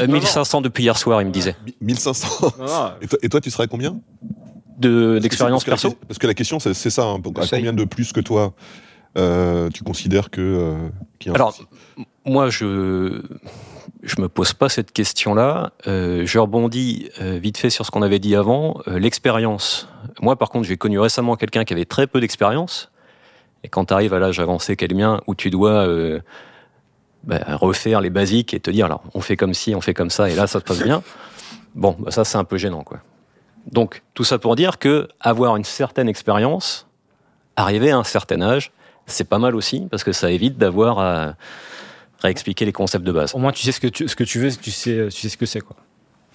Euh, 0.00 0.06
1500 0.08 0.60
depuis 0.60 0.82
hier 0.82 0.98
soir, 0.98 1.22
il 1.22 1.26
me 1.28 1.30
disait. 1.30 1.54
Mi- 1.64 1.76
1500 1.82 2.28
Non, 2.58 2.64
non. 2.66 2.90
et 3.00 3.06
toi, 3.06 3.18
et 3.22 3.28
toi, 3.28 3.40
tu 3.40 3.50
serais 3.52 3.64
à 3.64 3.66
combien? 3.68 4.00
De 4.78 5.20
d'expérience 5.22 5.62
que- 5.62 5.70
perso. 5.70 5.94
Parce 6.08 6.18
que 6.18 6.26
la 6.26 6.34
question, 6.34 6.58
c'est 6.58 6.74
c'est 6.74 6.90
ça. 6.90 7.04
hein. 7.04 7.20
À 7.36 7.46
combien 7.48 7.72
de 7.72 7.84
plus 7.84 8.12
que 8.12 8.20
toi 8.20 8.54
euh, 9.18 9.68
tu 9.70 9.84
considères 9.84 10.30
que 10.30 10.40
euh, 10.40 10.88
qu'il 11.20 11.28
y 11.28 11.30
a 11.30 11.32
un 11.32 11.34
Alors, 11.36 11.52
souci? 11.52 11.68
moi, 12.24 12.48
je 12.50 13.22
je 14.02 14.20
me 14.20 14.28
pose 14.28 14.52
pas 14.52 14.68
cette 14.68 14.92
question-là. 14.92 15.72
Euh, 15.86 16.26
je 16.26 16.38
rebondis 16.38 17.08
euh, 17.20 17.38
vite 17.38 17.56
fait 17.56 17.70
sur 17.70 17.86
ce 17.86 17.90
qu'on 17.90 18.02
avait 18.02 18.18
dit 18.18 18.34
avant. 18.34 18.80
Euh, 18.88 18.98
L'expérience. 18.98 19.88
Moi, 20.20 20.36
par 20.36 20.50
contre, 20.50 20.66
j'ai 20.66 20.76
connu 20.76 20.98
récemment 20.98 21.36
quelqu'un 21.36 21.64
qui 21.64 21.72
avait 21.72 21.84
très 21.84 22.06
peu 22.06 22.20
d'expérience. 22.20 22.90
Et 23.62 23.68
quand 23.68 23.86
tu 23.86 23.94
arrives 23.94 24.12
à 24.12 24.18
l'âge 24.18 24.40
avancé 24.40 24.74
qu'est 24.74 24.88
le 24.88 24.96
mien, 24.96 25.20
où 25.28 25.36
tu 25.36 25.50
dois 25.50 25.86
bah, 27.22 27.38
refaire 27.50 28.00
les 28.00 28.10
basiques 28.10 28.54
et 28.54 28.60
te 28.60 28.72
dire, 28.72 28.86
alors, 28.86 29.04
on 29.14 29.20
fait 29.20 29.36
comme 29.36 29.54
ci, 29.54 29.72
on 29.76 29.80
fait 29.80 29.94
comme 29.94 30.10
ça, 30.10 30.28
et 30.28 30.34
là, 30.34 30.48
ça 30.48 30.58
se 30.58 30.64
passe 30.64 30.82
bien. 30.82 31.04
Bon, 31.76 31.96
bah, 32.00 32.10
ça, 32.10 32.24
c'est 32.24 32.38
un 32.38 32.44
peu 32.44 32.56
gênant. 32.56 32.84
Donc, 33.70 34.02
tout 34.14 34.24
ça 34.24 34.40
pour 34.40 34.56
dire 34.56 34.80
que 34.80 35.06
avoir 35.20 35.56
une 35.56 35.62
certaine 35.62 36.08
expérience, 36.08 36.88
arriver 37.54 37.92
à 37.92 37.98
un 37.98 38.04
certain 38.04 38.42
âge, 38.42 38.72
c'est 39.06 39.28
pas 39.28 39.38
mal 39.38 39.54
aussi, 39.54 39.86
parce 39.88 40.02
que 40.02 40.10
ça 40.10 40.32
évite 40.32 40.58
d'avoir 40.58 41.36
réexpliquer 42.22 42.64
les 42.64 42.72
concepts 42.72 43.04
de 43.04 43.12
base. 43.12 43.34
Au 43.34 43.38
moins, 43.38 43.52
tu 43.52 43.62
sais 43.62 43.72
ce 43.72 43.80
que 43.80 43.88
tu, 43.88 44.08
ce 44.08 44.16
que 44.16 44.24
tu 44.24 44.38
veux, 44.38 44.50
tu 44.50 44.70
sais, 44.70 45.08
tu 45.10 45.20
sais 45.20 45.28
ce 45.28 45.36
que 45.36 45.46
c'est, 45.46 45.60
quoi. 45.60 45.76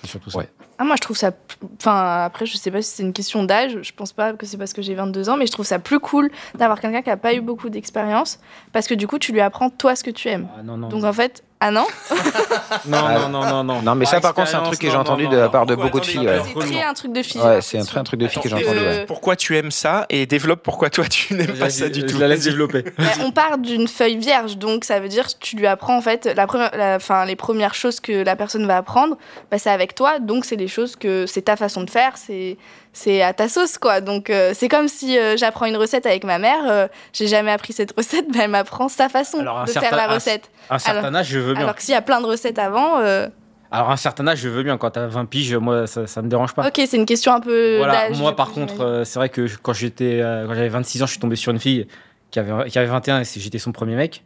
C'est 0.02 0.08
surtout 0.08 0.30
ça. 0.30 0.38
Ouais. 0.38 0.50
ah, 0.78 0.84
moi, 0.84 0.96
je 0.96 1.02
trouve 1.02 1.18
ça. 1.18 1.32
Enfin, 1.80 2.24
après, 2.24 2.46
je 2.46 2.56
sais 2.56 2.70
pas 2.70 2.82
si 2.82 2.92
c'est 2.92 3.04
une 3.04 3.14
question 3.14 3.44
d'âge. 3.44 3.80
Je 3.82 3.92
pense 3.94 4.14
pas 4.14 4.34
que 4.34 4.46
c'est 4.46 4.58
parce 4.58 4.74
que 4.74 4.82
j'ai 4.82 4.94
22 4.94 5.30
ans, 5.30 5.38
mais 5.38 5.48
je 5.48 5.52
trouve 5.52 5.66
ça 5.66 5.80
plus 5.80 6.00
cool 6.00 6.30
d'avoir 6.56 6.80
quelqu'un 6.80 7.02
qui 7.02 7.10
a 7.10 7.18
pas 7.18 7.34
eu 7.34 7.42
beaucoup 7.42 7.70
d'expérience. 7.70 8.40
Parce 8.74 8.88
que 8.88 8.94
du 8.94 9.08
coup, 9.08 9.18
tu 9.18 9.32
lui 9.32 9.42
apprends 9.42 9.70
toi 9.72 9.96
ce 9.96 10.04
que 10.04 10.12
tu 10.12 10.28
aimes. 10.28 10.48
Ah, 10.56 10.62
non, 10.62 10.78
non. 10.78 10.90
Donc 10.90 11.04
en 11.04 11.14
fait, 11.14 11.44
ah 11.60 11.72
non 11.72 11.86
non, 12.86 12.98
Ah, 13.04 13.20
non, 13.20 13.30
non, 13.30 13.46
non, 13.46 13.64
non. 13.64 13.82
Non, 13.82 13.96
mais 13.96 14.06
ça, 14.06 14.20
par 14.22 14.34
contre, 14.34 14.50
c'est 14.50 14.56
un 14.56 14.62
truc 14.64 14.80
que 14.80 14.90
j'ai 14.90 14.96
entendu 14.96 15.28
de 15.28 15.36
la 15.38 15.50
part 15.50 15.66
de 15.66 15.76
beaucoup 15.76 16.00
de 16.00 16.06
filles. 16.06 16.30
C'est 16.46 16.60
très 16.60 16.84
un 16.84 16.94
truc 16.94 17.14
de 17.14 17.24
fille. 17.24 17.42
Ouais, 17.42 17.56
j'ai 17.56 17.62
c'est 17.62 17.78
un, 17.78 17.80
l'impression. 17.80 18.00
un 18.02 18.04
truc 18.04 18.20
de 18.20 18.28
filles 18.28 18.42
que 18.44 18.50
j'ai 18.50 18.56
entendu. 18.56 18.78
euh. 18.80 19.06
Pourquoi 19.08 19.36
tu 19.36 19.58
aimes 19.58 19.72
ça 19.72 20.06
et 20.10 20.26
développe 20.28 20.62
pourquoi 20.64 20.90
toi 20.90 21.06
tu 21.08 21.34
n'aimes 21.34 21.58
pas 21.58 21.70
ça 21.70 21.90
du 21.90 22.02
je 22.02 22.06
tout. 22.06 22.20
la 22.20 22.28
laisse 22.28 22.44
développer. 22.44 22.84
On 23.24 23.32
part 23.32 23.58
d'une 23.58 23.88
feuille 23.88 24.18
vierge, 24.18 24.58
donc 24.58 24.84
ça 24.84 25.00
veut 25.00 25.10
dire 25.10 25.26
que 25.28 25.34
tu 25.40 25.56
lui 25.56 25.66
apprends 25.68 25.98
en 25.98 26.02
fait 26.02 26.26
la 26.26 26.46
première, 26.48 26.72
la- 26.78 26.96
enfin, 26.98 27.26
les 27.26 27.36
premières 27.36 27.74
choses 27.74 28.00
que 28.00 28.24
la 28.24 28.36
personne 28.36 28.66
va 28.68 28.78
apprendre, 28.78 29.18
bah, 29.50 29.58
c'est 29.58 29.72
avec 29.72 29.96
toi, 29.96 30.20
donc 30.20 30.46
c'est 30.46 30.56
les 30.58 30.68
choses 30.68 30.96
que 30.96 31.26
c'est 31.26 31.44
ta 31.44 31.56
façon 31.56 31.82
de 31.84 31.90
faire, 31.90 32.14
c'est 32.18 32.58
c'est 32.94 33.22
à 33.22 33.32
ta 33.34 33.48
sauce 33.50 33.78
quoi. 33.78 34.02
Donc 34.02 34.30
euh, 34.30 34.54
c'est 34.56 34.70
comme 34.70 34.88
si 34.88 35.18
euh, 35.20 35.38
j'apprends 35.38 35.66
une 35.66 35.78
recette 35.78 36.06
avec 36.06 36.24
ma 36.24 36.38
mère, 36.40 36.60
euh, 36.68 36.88
j'ai 37.14 37.28
jamais 37.28 37.52
appris 37.52 37.74
cette 37.74 37.94
recette, 37.96 38.26
bah, 38.32 38.40
elle 38.44 38.50
m'apprend 38.52 38.88
sa 38.90 39.10
façon 39.10 39.40
Alors, 39.40 39.66
de 39.66 39.72
certain- 39.72 39.90
faire 39.90 39.98
la 39.98 40.10
un- 40.10 40.14
recette. 40.16 40.50
Un 40.70 40.80
certain 40.80 41.00
Alors- 41.08 41.16
âge, 41.20 41.28
je 41.30 41.40
veux 41.40 41.54
bien. 41.54 41.64
Alors 41.64 41.76
que 41.76 41.82
s'il 41.82 41.94
y 41.94 41.98
a 41.98 42.02
plein 42.02 42.22
de 42.22 42.26
recettes 42.26 42.60
avant, 42.60 43.00
euh, 43.00 43.28
Alors, 43.72 43.92
un 43.92 43.98
certain 43.98 44.28
âge, 44.28 44.40
je 44.40 44.50
veux 44.50 44.64
bien. 44.64 44.78
Quand 44.78 44.92
t'as 44.92 45.08
20 45.08 45.26
piges, 45.26 45.56
moi, 45.56 45.88
ça, 45.88 46.08
ça 46.08 46.22
me 46.22 46.28
dérange 46.30 46.54
pas. 46.54 46.68
ok, 46.68 46.82
c'est 46.88 46.98
une 46.98 47.06
question 47.06 47.34
un 47.34 47.40
peu 47.40 47.78
Voilà, 47.78 48.10
moi 48.12 48.36
par 48.36 48.52
contre, 48.52 48.82
euh, 48.82 49.04
c'est 49.04 49.20
vrai 49.20 49.30
que 49.30 49.46
quand 49.62 49.74
j'étais, 49.74 50.20
euh, 50.22 50.46
quand 50.48 50.54
j'avais 50.54 50.70
26 50.70 51.04
ans, 51.04 51.06
je 51.06 51.12
suis 51.12 51.20
tombé 51.20 51.36
sur 51.36 51.52
une 51.52 51.60
fille 51.60 51.88
qui 52.32 52.40
avait, 52.40 52.70
qui 52.70 52.78
avait 52.80 52.88
21 52.88 53.22
et 53.22 53.24
j'étais 53.26 53.60
son 53.60 53.72
premier 53.72 53.96
mec. 53.96 54.24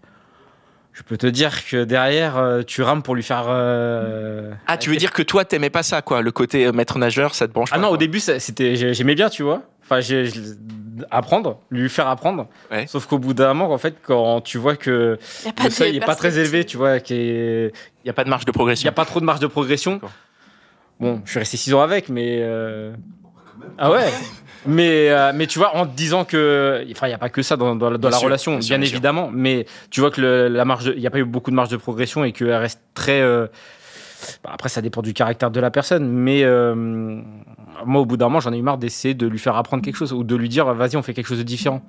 Je 0.93 1.03
peux 1.03 1.15
te 1.15 1.25
dire 1.27 1.65
que 1.65 1.85
derrière, 1.85 2.37
euh, 2.37 2.63
tu 2.63 2.81
rames 2.83 3.01
pour 3.01 3.15
lui 3.15 3.23
faire. 3.23 3.45
euh, 3.47 4.51
Ah, 4.67 4.77
tu 4.77 4.89
veux 4.89 4.97
dire 4.97 5.13
que 5.13 5.21
toi, 5.21 5.45
t'aimais 5.45 5.69
pas 5.69 5.83
ça, 5.83 6.01
quoi 6.01 6.21
Le 6.21 6.31
côté 6.31 6.65
euh, 6.65 6.73
maître 6.73 6.97
nageur, 6.99 7.33
ça 7.33 7.47
te 7.47 7.53
branche 7.53 7.69
Ah 7.71 7.75
pas 7.77 7.81
non, 7.81 7.89
au 7.89 7.97
début, 7.97 8.19
c'était, 8.19 8.75
j'ai- 8.75 8.93
j'aimais 8.93 9.15
bien, 9.15 9.29
tu 9.29 9.41
vois. 9.43 9.61
Enfin, 9.91 9.99
j'ai, 10.01 10.23
apprendre, 11.09 11.59
lui 11.69 11.89
faire 11.89 12.07
apprendre. 12.07 12.47
Ouais. 12.71 12.87
Sauf 12.87 13.05
qu'au 13.07 13.19
bout 13.19 13.33
d'un 13.33 13.53
moment, 13.53 13.73
en 13.73 13.77
fait, 13.77 13.95
quand 14.01 14.39
tu 14.41 14.57
vois 14.57 14.75
que 14.77 15.17
le 15.63 15.69
seuil 15.69 15.97
est 15.97 16.05
pas 16.05 16.15
très 16.15 16.37
élevé, 16.39 16.63
tu 16.65 16.77
vois, 16.77 16.99
qu'il 17.01 17.17
Il 17.17 17.71
y 18.05 18.09
a 18.09 18.13
pas 18.13 18.23
de 18.23 18.29
marge 18.29 18.45
de 18.45 18.51
n'y 18.51 18.53
progression. 18.53 18.87
a 18.89 18.93
pas 18.93 19.03
trop 19.05 19.19
de 19.19 19.25
marge 19.25 19.39
de 19.41 19.47
progression. 19.47 19.99
Bon, 20.99 21.21
je 21.25 21.31
suis 21.31 21.39
resté 21.39 21.57
6 21.57 21.73
ans 21.73 21.81
avec, 21.81 22.07
mais. 22.09 22.37
euh, 22.41 22.93
Ah 23.77 23.91
ouais 23.91 24.09
mais, 24.67 25.09
euh, 25.09 25.31
mais 25.33 25.47
tu 25.47 25.57
vois, 25.57 25.75
en 25.75 25.87
te 25.87 25.95
disant 25.95 26.23
que. 26.23 26.85
Enfin, 26.91 27.07
il 27.07 27.09
n'y 27.09 27.15
a 27.15 27.17
pas 27.17 27.29
que 27.29 27.41
ça 27.41 27.57
dans, 27.57 27.75
dans, 27.75 27.89
dans 27.91 27.97
Bien 27.97 28.09
la 28.11 28.17
sûr, 28.17 28.25
relation, 28.27 28.51
bien 28.59 28.61
sûr. 28.61 28.75
évidemment. 28.75 29.29
Mais 29.33 29.65
tu 29.89 29.99
vois 30.01 30.11
que 30.11 30.21
le- 30.21 30.47
la 30.49 30.65
marge, 30.65 30.85
de- 30.85 30.93
il 30.93 30.99
n'y 30.99 31.07
a 31.07 31.09
pas 31.11 31.17
eu 31.17 31.25
beaucoup 31.25 31.49
de 31.49 31.55
marge 31.55 31.69
de 31.69 31.77
progression 31.77 32.23
et 32.23 32.31
qu'elle 32.31 32.53
reste 32.53 32.79
très. 32.93 33.19
euh, 33.21 33.47
bah, 34.43 34.51
après, 34.53 34.69
ça 34.69 34.81
dépend 34.83 35.01
du 35.01 35.13
caractère 35.15 35.49
de 35.49 35.59
la 35.59 35.71
personne. 35.71 36.07
Mais 36.07 36.43
euh, 36.43 37.21
moi, 37.85 38.01
au 38.01 38.05
bout 38.05 38.17
d'un 38.17 38.25
moment, 38.27 38.39
j'en 38.39 38.53
ai 38.53 38.57
eu 38.57 38.61
marre 38.61 38.77
d'essayer 38.77 39.13
de 39.13 39.27
lui 39.27 39.39
faire 39.39 39.55
apprendre 39.55 39.83
quelque 39.83 39.95
chose 39.97 40.13
ou 40.13 40.23
de 40.23 40.35
lui 40.35 40.49
dire, 40.49 40.73
vas-y, 40.73 40.95
on 40.97 41.01
fait 41.01 41.13
quelque 41.13 41.27
chose 41.27 41.37
de 41.39 41.43
différent. 41.43 41.81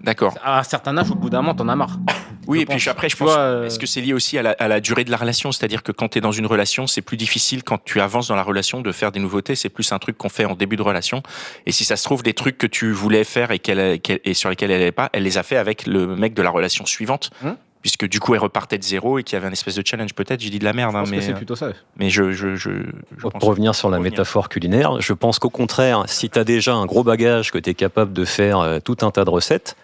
D'accord. 0.00 0.34
À 0.44 0.60
un 0.60 0.62
certain 0.62 0.96
âge, 0.96 1.10
au 1.10 1.16
bout 1.16 1.28
d'un 1.28 1.38
moment, 1.42 1.54
t'en 1.54 1.68
as 1.68 1.74
marre. 1.74 1.98
Oui, 2.46 2.58
Je 2.58 2.62
et 2.62 2.66
puis 2.76 2.88
après, 2.88 3.08
je 3.08 3.16
Tu 3.16 3.24
pense. 3.24 3.34
euh, 3.36 3.66
Est-ce 3.66 3.80
que 3.80 3.86
c'est 3.86 4.00
lié 4.00 4.12
aussi 4.12 4.38
à 4.38 4.42
la, 4.42 4.50
à 4.52 4.68
la 4.68 4.80
durée 4.80 5.02
de 5.04 5.10
la 5.10 5.16
relation? 5.16 5.50
C'est-à-dire 5.50 5.82
que 5.82 5.90
quand 5.90 6.08
tu 6.10 6.18
es 6.18 6.20
dans 6.20 6.30
une 6.32 6.46
relation, 6.46 6.86
c'est 6.86 7.02
plus 7.02 7.16
difficile 7.16 7.64
quand 7.64 7.82
tu 7.84 8.00
avances 8.00 8.28
dans 8.28 8.36
la 8.36 8.44
relation 8.44 8.80
de 8.80 8.92
faire 8.92 9.10
des 9.10 9.18
nouveautés. 9.18 9.56
C'est 9.56 9.68
plus 9.68 9.90
un 9.92 9.98
truc 9.98 10.16
qu'on 10.16 10.28
fait 10.28 10.44
en 10.44 10.54
début 10.54 10.76
de 10.76 10.82
relation. 10.82 11.22
Et 11.66 11.72
si 11.72 11.84
ça 11.84 11.96
se 11.96 12.04
trouve, 12.04 12.22
des 12.22 12.32
trucs 12.32 12.56
que 12.56 12.68
tu 12.68 12.92
voulais 12.92 13.24
faire 13.24 13.50
et, 13.50 13.58
qu'elle, 13.58 14.00
qu'elle- 14.00 14.20
et 14.24 14.34
sur 14.34 14.48
lesquels 14.50 14.70
elle 14.70 14.78
n'allait 14.78 14.92
pas, 14.92 15.10
elle 15.12 15.24
les 15.24 15.36
a 15.36 15.42
fait 15.42 15.56
avec 15.56 15.84
le 15.86 16.14
mec 16.14 16.32
de 16.32 16.42
la 16.42 16.50
relation 16.50 16.86
suivante. 16.86 17.30
Hum. 17.44 17.56
Puisque 17.80 18.08
du 18.08 18.18
coup, 18.18 18.34
elle 18.34 18.40
repartait 18.40 18.76
de 18.78 18.82
zéro 18.82 19.18
et 19.18 19.22
qu'il 19.22 19.34
y 19.34 19.36
avait 19.36 19.46
un 19.46 19.52
espèce 19.52 19.76
de 19.76 19.82
challenge. 19.86 20.12
Peut-être, 20.12 20.40
j'ai 20.40 20.50
dit 20.50 20.58
de 20.58 20.64
la 20.64 20.72
merde, 20.72 20.92
Je 20.92 20.96
hein, 20.96 21.00
pense 21.02 21.10
mais, 21.10 21.20
c'est 21.20 21.32
plutôt 21.34 21.54
ça. 21.54 21.70
mais 21.96 22.10
je, 22.10 22.32
je, 22.32 22.56
je, 22.56 22.70
je 23.16 23.22
pense. 23.22 23.32
Pour 23.40 23.48
revenir 23.48 23.74
sur 23.74 23.88
la 23.88 23.98
revenir. 23.98 24.12
métaphore 24.12 24.48
culinaire, 24.48 25.00
je 25.00 25.12
pense 25.12 25.38
qu'au 25.38 25.48
contraire, 25.50 26.02
si 26.08 26.28
tu 26.28 26.38
as 26.38 26.44
déjà 26.44 26.74
un 26.74 26.86
gros 26.86 27.04
bagage, 27.04 27.52
que 27.52 27.58
tu 27.58 27.70
es 27.70 27.74
capable 27.74 28.12
de 28.12 28.24
faire 28.24 28.58
euh, 28.58 28.78
tout 28.80 28.96
un 29.02 29.10
tas 29.12 29.24
de 29.24 29.30
recettes, 29.30 29.76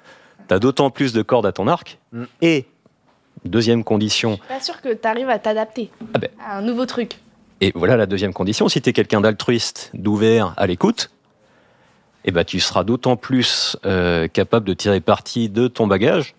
tu 0.48 0.54
as 0.54 0.58
d'autant 0.58 0.90
plus 0.90 1.12
de 1.12 1.22
cordes 1.22 1.46
à 1.46 1.52
ton 1.52 1.68
arc. 1.68 1.98
Mm. 2.12 2.24
Et, 2.42 2.66
deuxième 3.44 3.84
condition, 3.84 4.30
Je 4.32 4.36
suis 4.36 4.48
pas 4.48 4.60
sûr 4.60 4.80
que 4.80 4.92
tu 4.92 5.06
arrives 5.08 5.28
à 5.30 5.38
t'adapter 5.38 5.90
Ah 6.14 6.18
ben. 6.18 6.30
à 6.44 6.58
un 6.58 6.62
nouveau 6.62 6.86
truc. 6.86 7.18
et 7.60 7.70
voilà 7.76 7.96
la 7.96 8.06
deuxième 8.06 8.32
condition, 8.32 8.68
si 8.68 8.82
tu 8.82 8.90
es 8.90 8.92
quelqu'un 8.92 9.20
d'altruiste, 9.20 9.90
d'ouvert, 9.94 10.52
à 10.56 10.66
l'écoute, 10.66 11.10
eh 12.24 12.32
ben, 12.32 12.42
tu 12.44 12.58
seras 12.58 12.82
d'autant 12.84 13.16
plus 13.16 13.76
euh, 13.86 14.26
capable 14.28 14.66
de 14.66 14.74
tirer 14.74 15.00
parti 15.00 15.48
de 15.48 15.68
ton 15.68 15.86
bagage. 15.86 16.34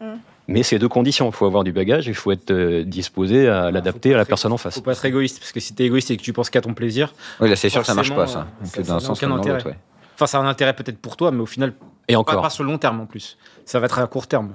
Mm. 0.00 0.06
Mais 0.52 0.62
c'est 0.62 0.78
deux 0.78 0.88
conditions. 0.88 1.26
Il 1.28 1.32
faut 1.32 1.46
avoir 1.46 1.64
du 1.64 1.72
bagage, 1.72 2.06
il 2.06 2.14
faut 2.14 2.30
être 2.32 2.50
euh, 2.50 2.84
disposé 2.84 3.48
à 3.48 3.70
l'adapter 3.70 4.14
à 4.14 4.16
la 4.18 4.24
personne 4.24 4.52
en 4.52 4.56
face. 4.58 4.74
Faut 4.74 4.80
pas 4.80 4.92
être 4.92 5.04
égoïste, 5.04 5.38
parce 5.40 5.52
que 5.52 5.60
si 5.60 5.74
t'es 5.74 5.84
égoïste 5.84 6.10
et 6.10 6.16
que 6.16 6.22
tu 6.22 6.32
penses 6.32 6.50
qu'à 6.50 6.60
ton 6.60 6.74
plaisir, 6.74 7.12
Oui, 7.40 7.48
là, 7.48 7.56
c'est 7.56 7.68
sûr 7.68 7.80
que 7.80 7.86
ça 7.86 7.94
marche 7.94 8.14
pas, 8.14 8.26
ça. 8.26 8.40
euh, 8.40 8.42
Donc, 8.64 8.74
ça- 8.74 8.84
ça 8.84 9.00
sens 9.00 9.18
aucun 9.18 9.28
comme 9.28 9.36
dans 9.36 9.42
intérêt. 9.42 9.64
ouais. 9.64 9.76
enfin, 10.14 10.26
ça 10.26 10.38
a 10.38 10.40
un 10.42 10.46
intérêt 10.46 10.74
peut-être 10.74 10.98
pour 10.98 11.16
toi, 11.16 11.30
mais 11.30 11.40
au 11.40 11.46
final, 11.46 11.72
Et 12.08 12.12
pas, 12.14 12.18
encore, 12.20 12.42
pas 12.42 12.50
sur 12.50 12.64
le 12.64 12.70
long 12.70 12.78
terme 12.78 13.00
en 13.00 13.06
plus. 13.06 13.38
Ça 13.64 13.80
va 13.80 13.86
être 13.86 13.98
à 13.98 14.06
court 14.06 14.26
terme. 14.26 14.52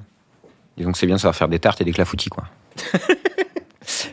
Disons 0.77 0.91
que 0.91 0.97
c'est 0.97 1.07
bien 1.07 1.15
de 1.15 1.19
savoir 1.21 1.35
faire 1.35 1.47
des 1.47 1.59
tartes 1.59 1.81
et 1.81 1.83
des 1.83 1.91
clafoutis, 1.93 2.29
quoi. 2.29 2.43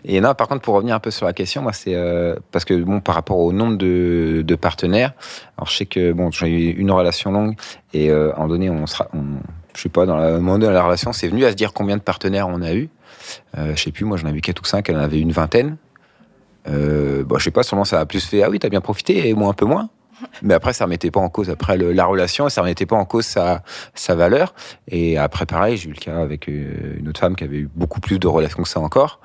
et 0.05 0.21
non, 0.21 0.35
par 0.35 0.49
contre, 0.49 0.63
pour 0.63 0.75
revenir 0.75 0.95
un 0.95 1.01
peu 1.01 1.11
sur 1.11 1.27
la 1.27 1.33
question, 1.33 1.63
moi, 1.63 1.73
c'est 1.73 1.95
euh, 1.95 2.37
parce 2.53 2.65
que, 2.65 2.75
bon, 2.75 3.01
par 3.01 3.15
rapport 3.17 3.39
au 3.39 3.53
nombre 3.53 3.77
de, 3.77 4.43
de 4.47 4.55
partenaires, 4.55 5.13
alors 5.59 5.69
je 5.69 5.77
sais 5.77 5.87
que, 5.87 6.13
bon, 6.13 6.31
j'ai 6.31 6.49
eu 6.49 6.71
une 6.73 6.91
relation 6.91 7.33
longue 7.33 7.57
et 7.93 8.11
euh, 8.11 8.31
à 8.33 8.35
un 8.35 8.37
moment 8.37 8.49
donné, 8.49 8.71
on 8.71 8.87
sera, 8.87 9.09
on, 9.15 9.25
je 9.77 9.83
sais 9.83 9.89
pas, 9.89 10.07
dans 10.07 10.19
le 10.19 10.41
moment 10.41 10.59
de 10.59 10.67
la 10.67 10.83
relation, 10.83 11.13
c'est 11.13 11.29
venu 11.29 11.45
à 11.45 11.51
se 11.51 11.57
dire 11.57 11.73
combien 11.73 11.97
de 11.97 12.03
partenaires 12.03 12.49
on 12.49 12.63
a 12.63 12.75
eu. 12.75 12.89
Euh, 13.59 13.75
je 13.75 13.83
sais 13.83 13.93
plus, 13.93 14.05
moi, 14.05 14.17
j'en 14.17 14.29
avais 14.29 14.39
eu 14.39 14.43
4 14.43 14.61
ou 14.61 14.65
5, 14.65 14.89
elle 14.89 14.97
en 14.97 15.01
avait 15.01 15.21
une 15.21 15.33
vingtaine. 15.33 15.77
Euh, 16.69 17.25
bon, 17.25 17.39
je 17.39 17.45
sais 17.45 17.51
pas, 17.51 17.63
sûrement 17.63 17.85
ça 17.85 18.01
a 18.01 18.07
plus 18.07 18.25
fait, 18.25 18.43
ah 18.43 18.51
oui, 18.51 18.59
t'as 18.59 18.69
bien 18.69 18.81
profité, 18.81 19.29
et 19.29 19.35
moi 19.35 19.51
un 19.51 19.55
peu 19.55 19.67
moins. 19.67 19.91
Mais 20.43 20.55
après, 20.55 20.73
ça 20.73 20.85
remettait 20.85 21.11
pas 21.11 21.21
en 21.21 21.29
cause 21.29 21.51
après 21.51 21.77
la 21.77 22.05
relation, 22.07 22.49
ça 22.49 22.63
remettait 22.63 22.87
pas 22.87 22.97
en 22.97 23.05
cause 23.05 23.27
sa, 23.27 23.63
sa 23.95 24.15
valeur. 24.15 24.55
Et 24.89 25.19
après, 25.19 25.45
pareil, 25.45 25.77
j'ai 25.77 25.91
eu 25.91 25.93
le 25.93 25.99
cas 25.99 26.19
avec 26.19 26.49
euh, 26.49 26.97
une 26.99 27.09
autre 27.09 27.21
femme 27.21 27.37
qui 27.37 27.45
avait 27.45 27.59
eu 27.59 27.71
beaucoup 27.75 28.01
plus 28.01 28.19
de 28.19 28.27
relations 28.27 28.63
que 28.63 28.69
ça 28.69 28.81
encore. 28.81 29.21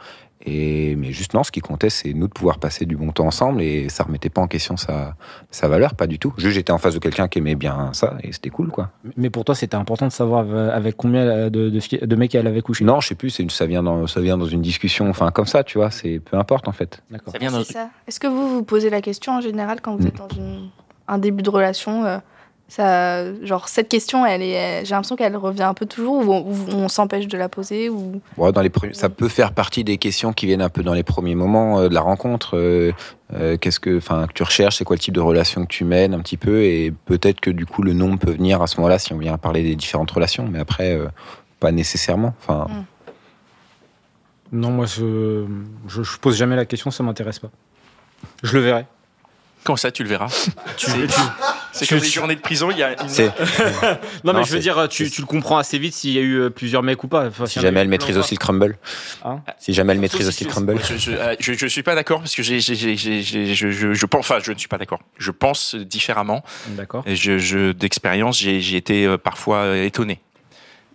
Et, 0.45 0.95
mais 0.95 1.11
juste 1.11 1.33
non, 1.33 1.43
ce 1.43 1.51
qui 1.51 1.59
comptait, 1.59 1.89
c'est 1.89 2.13
nous 2.13 2.27
de 2.27 2.31
pouvoir 2.33 2.59
passer 2.59 2.85
du 2.85 2.95
bon 2.95 3.11
temps 3.11 3.25
ensemble 3.27 3.61
et 3.61 3.89
ça 3.89 4.03
remettait 4.05 4.29
pas 4.29 4.39
en 4.41 4.47
question 4.47 4.77
sa, 4.77 5.15
sa 5.51 5.67
valeur, 5.67 5.95
pas 5.95 6.07
du 6.07 6.17
tout. 6.17 6.33
Juste, 6.37 6.53
j'étais 6.55 6.71
en 6.71 6.77
face 6.77 6.93
de 6.93 6.99
quelqu'un 6.99 7.27
qui 7.27 7.39
aimait 7.39 7.55
bien 7.55 7.89
ça 7.91 8.17
et 8.23 8.31
c'était 8.31 8.49
cool, 8.49 8.69
quoi. 8.69 8.89
Mais 9.17 9.29
pour 9.29 9.43
toi, 9.43 9.53
c'était 9.53 9.75
important 9.75 10.07
de 10.07 10.11
savoir 10.13 10.45
euh, 10.49 10.69
avec 10.71 10.95
combien 10.95 11.21
euh, 11.27 11.49
de, 11.49 11.69
de, 11.69 11.79
filles- 11.81 11.99
de 12.01 12.15
mecs 12.15 12.33
elle 12.35 12.47
avait 12.47 12.61
couché? 12.61 12.85
Non, 12.85 13.01
je 13.01 13.09
sais 13.09 13.15
plus, 13.15 13.37
une, 13.39 13.49
ça, 13.49 13.65
vient 13.65 13.83
dans, 13.83 14.07
ça 14.07 14.21
vient 14.21 14.37
dans 14.37 14.45
une 14.45 14.61
discussion, 14.61 15.09
enfin, 15.09 15.29
comme 15.31 15.45
ça, 15.45 15.65
tu 15.65 15.77
vois, 15.77 15.91
c'est 15.91 16.19
peu 16.19 16.37
importe 16.37 16.69
en 16.69 16.71
fait. 16.73 17.03
D'accord. 17.11 17.33
Ça 17.33 17.39
vient 17.39 17.51
dans- 17.51 17.63
C'est 17.65 17.73
ça. 17.73 17.89
Est-ce 18.07 18.19
que 18.21 18.27
vous 18.27 18.47
vous 18.49 18.63
posez 18.63 18.89
la 18.89 19.01
question 19.01 19.33
en 19.33 19.41
général 19.41 19.81
quand 19.81 19.95
vous 19.97 20.03
Mm. 20.03 20.07
êtes 20.07 20.17
dans 20.17 20.29
une- 20.29 20.69
un 21.09 21.17
début 21.17 21.43
de 21.43 21.49
relation 21.49 22.05
euh, 22.05 22.19
ça, 22.69 23.33
genre 23.43 23.67
cette 23.67 23.89
question, 23.89 24.25
elle 24.25 24.41
est, 24.41 24.85
j'ai 24.85 24.91
l'impression 24.91 25.15
qu'elle 25.15 25.35
revient 25.35 25.63
un 25.63 25.73
peu 25.73 25.85
toujours 25.85 26.27
ou 26.27 26.55
on, 26.71 26.87
s'empêche 26.87 27.27
de 27.27 27.37
la 27.37 27.49
poser 27.49 27.89
ou? 27.89 28.21
Bon, 28.37 28.51
dans 28.51 28.61
les 28.61 28.69
premiers- 28.69 28.93
ça 28.93 29.09
peut 29.09 29.27
faire 29.27 29.51
partie 29.53 29.83
des 29.83 29.97
questions 29.97 30.31
qui 30.33 30.45
viennent 30.45 30.61
un 30.61 30.69
peu 30.69 30.83
dans 30.83 30.93
les 30.93 31.03
premiers 31.03 31.35
moments 31.35 31.79
euh, 31.79 31.89
de 31.89 31.93
la 31.93 32.01
rencontre. 32.01 32.55
euh, 32.57 32.91
euh, 33.33 33.57
Qu'est-ce 33.57 33.79
que, 33.79 33.97
enfin, 33.97 34.25
que 34.27 34.33
tu 34.33 34.43
recherches, 34.43 34.77
c'est 34.77 34.85
quoi 34.85 34.95
le 34.95 34.99
type 35.01 35.15
de 35.15 35.19
relation 35.19 35.63
que 35.63 35.67
tu 35.67 35.83
mènes 35.83 36.13
un 36.13 36.19
petit 36.19 36.37
peu, 36.37 36.63
et 36.63 36.93
peut-être 37.05 37.39
que 37.41 37.49
du 37.49 37.65
coup 37.65 37.81
le 37.83 37.93
nombre 37.93 38.17
peut 38.19 38.31
venir 38.31 38.61
à 38.61 38.67
ce 38.67 38.77
moment-là 38.77 38.99
si 38.99 39.13
on 39.13 39.17
vient 39.17 39.37
parler 39.37 39.63
des 39.63 39.75
différentes 39.75 40.11
relations, 40.11 40.47
mais 40.47 40.59
après 40.59 40.93
euh, 40.95 41.07
pas 41.59 41.71
nécessairement. 41.71 42.33
Enfin, 42.41 42.67
Non, 44.51 44.71
moi, 44.71 44.85
je, 44.87 45.45
je, 45.87 46.01
je 46.01 46.17
pose 46.17 46.35
jamais 46.35 46.55
la 46.55 46.65
question, 46.65 46.89
ça 46.91 47.03
m'intéresse 47.03 47.39
pas. 47.39 47.49
Je 48.43 48.53
le 48.57 48.63
verrai. 48.63 48.85
Comment 49.63 49.77
ça, 49.77 49.91
tu 49.91 50.03
le 50.03 50.09
verras? 50.09 50.27
Tu, 50.77 50.85
tu- 50.91 51.19
C'est 51.71 51.87
comme 51.87 51.99
les 51.99 52.09
journées 52.09 52.35
de 52.35 52.41
prison, 52.41 52.71
il 52.71 52.77
y 52.77 52.83
a 52.83 52.91
une... 52.91 53.07
Non, 54.23 54.33
mais 54.33 54.33
Non, 54.33 54.43
je 54.43 54.53
veux 54.53 54.59
dire, 54.59 54.87
tu, 54.89 55.09
tu 55.09 55.21
le 55.21 55.27
comprends 55.27 55.57
assez 55.57 55.77
vite 55.77 55.93
s'il 55.93 56.11
y 56.13 56.17
a 56.17 56.21
eu 56.21 56.35
euh, 56.39 56.49
plusieurs 56.49 56.83
mecs 56.83 57.03
ou 57.03 57.07
pas. 57.07 57.27
Enfin, 57.27 57.45
si 57.45 57.59
jamais 57.59 57.79
elle 57.81 57.87
maîtrise 57.87 58.17
aussi 58.17 58.33
le 58.35 58.39
crumble. 58.39 58.77
Hein 59.23 59.41
si 59.59 59.73
jamais 59.73 59.93
elle 59.93 59.99
maîtrise 59.99 60.21
si 60.23 60.27
aussi 60.27 60.37
tu- 60.39 60.45
le 60.45 60.49
crumble. 60.51 60.79
Je, 60.87 60.97
je, 60.97 61.11
euh, 61.11 61.35
je, 61.39 61.53
je 61.53 61.67
suis 61.67 61.83
pas 61.83 61.95
d'accord 61.95 62.19
parce 62.19 62.35
que 62.35 62.43
j'ai, 62.43 62.59
j'ai, 62.59 62.75
j'ai, 62.75 62.95
j'ai- 62.97 63.21
j'ai- 63.21 63.53
je, 63.55 63.69
je, 63.71 63.93
je 63.93 64.05
pense, 64.05 64.19
enfin, 64.21 64.39
je 64.43 64.51
ne 64.51 64.57
suis 64.57 64.67
pas 64.67 64.77
d'accord. 64.77 64.99
Je 65.17 65.31
pense 65.31 65.75
différemment. 65.75 66.43
D'accord. 66.69 67.03
Et 67.05 67.15
je, 67.15 67.37
je, 67.37 67.71
d'expérience, 67.71 68.39
j'ai, 68.39 68.61
j'ai 68.61 68.77
été 68.77 69.05
euh, 69.05 69.17
parfois 69.17 69.57
euh, 69.59 69.83
étonné. 69.85 70.19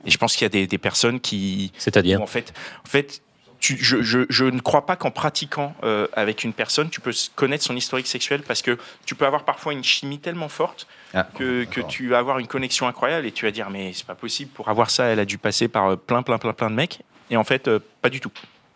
Et 0.07 0.11
je 0.11 0.19
pense 0.19 0.35
qu'il 0.35 0.43
y 0.45 0.47
a 0.47 0.51
des, 0.51 0.67
des 0.67 0.79
personnes 0.79 1.21
qui, 1.21 1.73
c'est-à-dire, 1.79 2.21
où, 2.21 2.25
en 2.25 2.27
fait, 2.27 2.53
en 2.85 2.89
fait, 2.89 3.23
tu, 3.65 3.79
je, 3.83 4.03
je, 4.03 4.27
je 4.29 4.45
ne 4.45 4.61
crois 4.61 4.85
pas 4.85 4.95
qu'en 4.95 5.11
pratiquant 5.11 5.75
euh, 5.85 6.07
avec 6.13 6.45
une 6.45 6.53
personne, 6.53 6.91
tu 6.91 7.01
peux 7.01 7.15
connaître 7.35 7.65
son 7.65 7.75
historique 7.75 8.07
sexuel 8.07 8.43
parce 8.43 8.61
que 8.61 8.77
tu 9.07 9.15
peux 9.15 9.25
avoir 9.25 9.45
parfois 9.47 9.73
une 9.73 9.83
chimie 9.83 10.19
tellement 10.19 10.51
forte 10.51 10.87
Ah, 11.15 11.27
que, 11.35 11.65
tu 11.89 12.09
vas 12.09 12.19
avoir 12.19 12.39
une 12.41 12.47
connexion 12.47 12.87
incroyable 12.87 13.27
et 13.27 13.33
tu 13.33 13.47
vas 13.47 13.53
dire 13.53 13.71
mais 13.71 13.95
c'est 13.95 14.07
pas 14.07 14.15
possible 14.15 14.51
pour 14.51 14.69
avoir 14.69 14.91
ça 14.91 15.05
elle 15.07 15.19
a 15.19 15.25
dû 15.25 15.39
passer 15.39 15.69
par 15.69 15.93
euh, 15.93 15.97
plein 15.97 16.23
plein 16.23 16.37
plein 16.37 16.53
plein 16.53 16.69
de 16.69 16.75
mecs 16.75 17.01
et 17.31 17.39
en 17.39 17.45
fait 17.45 17.67
euh, 17.67 17.79
pas 18.03 18.11
du 18.11 18.21
tout. 18.21 18.33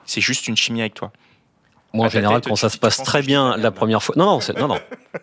C'est 0.06 0.22
juste 0.22 0.48
une 0.48 0.56
chimie 0.56 0.80
avec 0.80 0.94
toi 0.94 1.12
moi 1.92 2.06
en 2.06 2.08
général, 2.10 2.40
quand 2.42 2.54
ça 2.56 2.68
se 2.68 2.76
passe 2.78 3.02
très 3.02 3.22
bien 3.22 3.56
la 3.56 3.70
première 3.70 4.02
fois. 4.02 4.14
Non, 4.18 4.26
non, 4.26 4.40
c'est- 4.40 4.58
non, 4.58 4.68
non. 4.68 4.78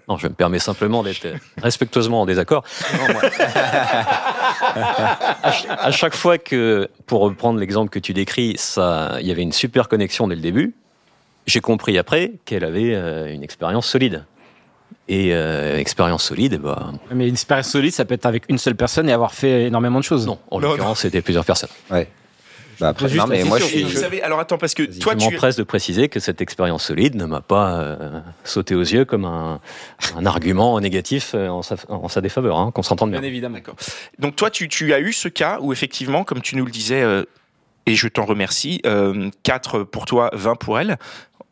Non, 0.10 0.18
je 0.18 0.28
me 0.28 0.34
permets 0.34 0.60
simplement 0.60 1.04
d'être 1.04 1.28
respectueusement 1.62 2.22
en 2.22 2.26
désaccord. 2.26 2.64
Non, 2.94 3.14
moi- 3.14 3.22
à, 5.44 5.52
ch- 5.52 5.68
à 5.70 5.92
chaque 5.92 6.16
fois 6.16 6.38
que, 6.38 6.90
pour 7.06 7.22
reprendre 7.22 7.60
l'exemple 7.60 7.90
que 7.90 8.00
tu 8.00 8.14
décris, 8.14 8.56
ça, 8.58 9.18
il 9.20 9.28
y 9.28 9.32
avait 9.32 9.42
une 9.44 9.52
super 9.54 9.88
connexion 9.88 10.28
dès 10.28 10.36
le 10.36 10.42
début. 10.42 10.74
J'ai 11.46 11.62
compris 11.62 11.98
après 11.98 12.34
qu'elle 12.46 12.64
avait 12.64 12.96
euh, 12.96 13.32
une 13.32 13.44
expérience 13.44 13.88
solide. 13.88 14.26
Et 15.08 15.30
euh, 15.34 15.78
expérience 15.78 16.24
solide, 16.24 16.60
ben, 16.60 16.94
Mais 17.12 17.28
une 17.28 17.34
expérience 17.34 17.68
solide, 17.70 17.94
ça 17.94 18.06
peut 18.06 18.16
être 18.16 18.26
avec 18.26 18.46
une 18.50 18.58
seule 18.58 18.76
personne 18.76 19.08
et 19.08 19.14
avoir 19.14 19.34
fait 19.36 19.66
énormément 19.66 20.00
de 20.00 20.04
choses. 20.04 20.26
non. 20.26 20.40
En 20.50 20.60
Non, 20.60 20.70
l'occurrence, 20.70 21.02
c'était 21.02 21.22
plusieurs 21.22 21.46
personnes. 21.46 21.70
Ouais. 21.92 22.08
Bah, 22.80 22.90
après, 22.90 23.10
non, 23.14 23.28
mais 23.28 23.44
moi 23.44 23.58
je 23.60 23.64
question. 23.64 23.80
et 23.80 23.84
suis. 23.84 23.94
vous 23.96 24.02
savez 24.02 24.22
alors 24.22 24.40
attends 24.40 24.58
parce 24.58 24.74
que 24.74 24.84
toi 25.00 25.14
je 25.14 25.26
tu 25.26 25.32
m'empresse 25.32 25.56
de 25.56 25.64
préciser 25.64 26.10
que 26.10 26.20
cette 26.20 26.42
expérience 26.42 26.86
solide 26.86 27.16
ne 27.16 27.26
m'a 27.26 27.42
pas 27.42 27.80
euh, 27.80 28.20
sauté 28.44 28.76
aux 28.76 28.82
yeux 28.82 29.06
comme 29.06 29.26
un, 29.26 29.60
un 30.16 30.26
argument 30.26 30.80
négatif 30.80 31.32
euh, 31.36 31.48
en 31.50 31.62
sa, 31.62 31.76
en 31.90 32.08
sa 32.08 32.22
défaveur, 32.22 32.58
hein, 32.58 32.72
qu'on 32.72 32.84
s'entende 32.84 33.12
bien. 33.12 33.20
Bien 33.20 33.30
évidemment. 33.30 33.56
D'accord. 33.56 33.76
Donc 34.20 34.36
toi, 34.36 34.50
tu, 34.50 34.68
tu 34.68 34.94
as 34.94 35.00
eu 35.00 35.14
ce 35.14 35.28
cas 35.28 35.60
où 35.62 35.74
effectivement, 35.74 36.24
comme 36.24 36.42
tu 36.42 36.56
nous 36.56 36.66
le 36.66 36.72
disais, 36.72 37.02
euh, 37.02 37.24
et 37.86 37.96
je 37.96 38.08
t'en 38.08 38.26
remercie, 38.26 38.82
euh, 38.86 39.30
4 39.44 39.84
pour 39.84 40.06
toi, 40.06 40.30
20 40.34 40.56
pour 40.56 40.80
elle. 40.80 40.98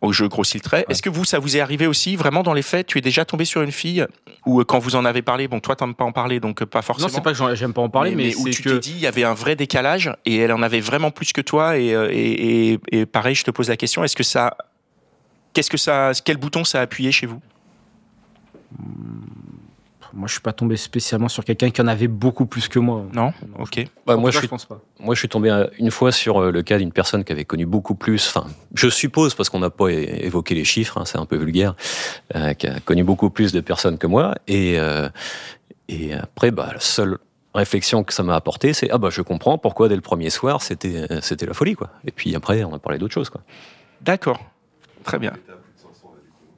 Oh, 0.05 0.11
je 0.11 0.25
grossis 0.25 0.57
le 0.57 0.61
trait. 0.61 0.85
Est-ce 0.89 1.01
que 1.01 1.09
vous, 1.09 1.23
ça 1.23 1.39
vous 1.39 1.55
est 1.55 1.61
arrivé 1.61 1.87
aussi, 1.87 2.17
vraiment 2.17 2.43
dans 2.43 2.53
les 2.53 2.61
faits, 2.61 2.87
tu 2.87 2.97
es 2.97 3.01
déjà 3.01 3.23
tombé 3.23 3.45
sur 3.45 3.61
une 3.61 3.71
fille 3.71 4.05
ou 4.45 4.59
euh, 4.59 4.65
quand 4.65 4.77
vous 4.77 4.97
en 4.97 5.05
avez 5.05 5.21
parlé, 5.21 5.47
bon, 5.47 5.61
toi, 5.61 5.77
t'aimes 5.77 5.95
pas 5.95 6.03
en 6.03 6.11
parler, 6.11 6.41
donc 6.41 6.61
euh, 6.61 6.65
pas 6.65 6.81
forcément. 6.81 7.07
Non, 7.07 7.13
c'est 7.13 7.21
pas 7.21 7.31
que 7.33 7.55
j'aime 7.55 7.71
pas 7.71 7.81
en 7.81 7.87
parler, 7.87 8.13
mais, 8.13 8.35
où 8.35 8.43
c'est 8.43 8.51
tu 8.51 8.63
que. 8.63 8.69
t'es 8.71 8.79
dit, 8.79 8.91
il 8.91 8.99
y 8.99 9.07
avait 9.07 9.23
un 9.23 9.33
vrai 9.33 9.55
décalage 9.55 10.11
et 10.25 10.35
elle 10.39 10.51
en 10.51 10.61
avait 10.61 10.81
vraiment 10.81 11.09
plus 11.09 11.31
que 11.31 11.39
toi. 11.39 11.77
Et, 11.77 11.95
euh, 11.95 12.09
et, 12.11 12.73
et, 12.73 12.79
et 12.91 13.05
pareil, 13.05 13.33
je 13.33 13.45
te 13.45 13.51
pose 13.51 13.69
la 13.69 13.77
question, 13.77 14.03
est-ce 14.03 14.17
que 14.17 14.23
ça. 14.23 14.57
Qu'est-ce 15.53 15.69
que 15.69 15.77
ça. 15.77 16.11
Quel 16.25 16.35
bouton 16.35 16.65
ça 16.65 16.79
a 16.79 16.81
appuyé 16.81 17.13
chez 17.13 17.25
vous? 17.25 17.39
Moi, 20.15 20.27
je 20.27 20.33
suis 20.33 20.41
pas 20.41 20.53
tombé 20.53 20.77
spécialement 20.77 21.27
sur 21.27 21.43
quelqu'un 21.43 21.71
qui 21.71 21.81
en 21.81 21.87
avait 21.87 22.07
beaucoup 22.07 22.45
plus 22.45 22.67
que 22.67 22.77
moi. 22.77 23.03
Non 23.13 23.33
Ok. 23.57 23.83
Bah, 24.05 24.15
moi, 24.15 24.29
je 24.29 24.37
suis, 24.37 24.47
pense 24.47 24.65
pas. 24.65 24.79
moi, 24.99 25.15
je 25.15 25.19
suis 25.19 25.27
tombé 25.27 25.49
euh, 25.49 25.65
une 25.79 25.89
fois 25.89 26.11
sur 26.11 26.37
euh, 26.37 26.51
le 26.51 26.61
cas 26.61 26.77
d'une 26.77 26.91
personne 26.91 27.23
qui 27.23 27.31
avait 27.31 27.45
connu 27.45 27.65
beaucoup 27.65 27.95
plus. 27.95 28.27
Enfin, 28.27 28.47
je 28.75 28.89
suppose, 28.89 29.33
parce 29.33 29.49
qu'on 29.49 29.59
n'a 29.59 29.71
pas 29.71 29.89
évoqué 29.89 30.53
les 30.53 30.65
chiffres, 30.65 30.99
hein, 30.99 31.05
c'est 31.05 31.17
un 31.17 31.25
peu 31.25 31.35
vulgaire, 31.35 31.75
euh, 32.35 32.53
qui 32.53 32.67
a 32.67 32.79
connu 32.79 33.03
beaucoup 33.03 33.31
plus 33.31 33.51
de 33.51 33.59
personnes 33.59 33.97
que 33.97 34.05
moi. 34.05 34.35
Et, 34.47 34.77
euh, 34.77 35.09
et 35.89 36.13
après, 36.13 36.51
bah, 36.51 36.69
la 36.73 36.79
seule 36.79 37.17
réflexion 37.55 38.03
que 38.03 38.13
ça 38.13 38.21
m'a 38.21 38.35
apporté, 38.35 38.73
c'est 38.73 38.89
ah 38.91 38.97
bah 38.97 39.09
je 39.11 39.21
comprends 39.21 39.57
pourquoi 39.57 39.87
dès 39.87 39.95
le 39.95 40.01
premier 40.01 40.31
soir 40.31 40.63
c'était 40.63 41.05
c'était 41.21 41.45
la 41.45 41.53
folie 41.53 41.75
quoi. 41.75 41.91
Et 42.03 42.11
puis 42.11 42.35
après, 42.35 42.63
on 42.63 42.73
a 42.73 42.79
parlé 42.79 42.97
d'autres 42.97 43.13
choses 43.13 43.29
quoi. 43.29 43.41
D'accord. 44.01 44.39
Très 45.03 45.19
bien. 45.19 45.33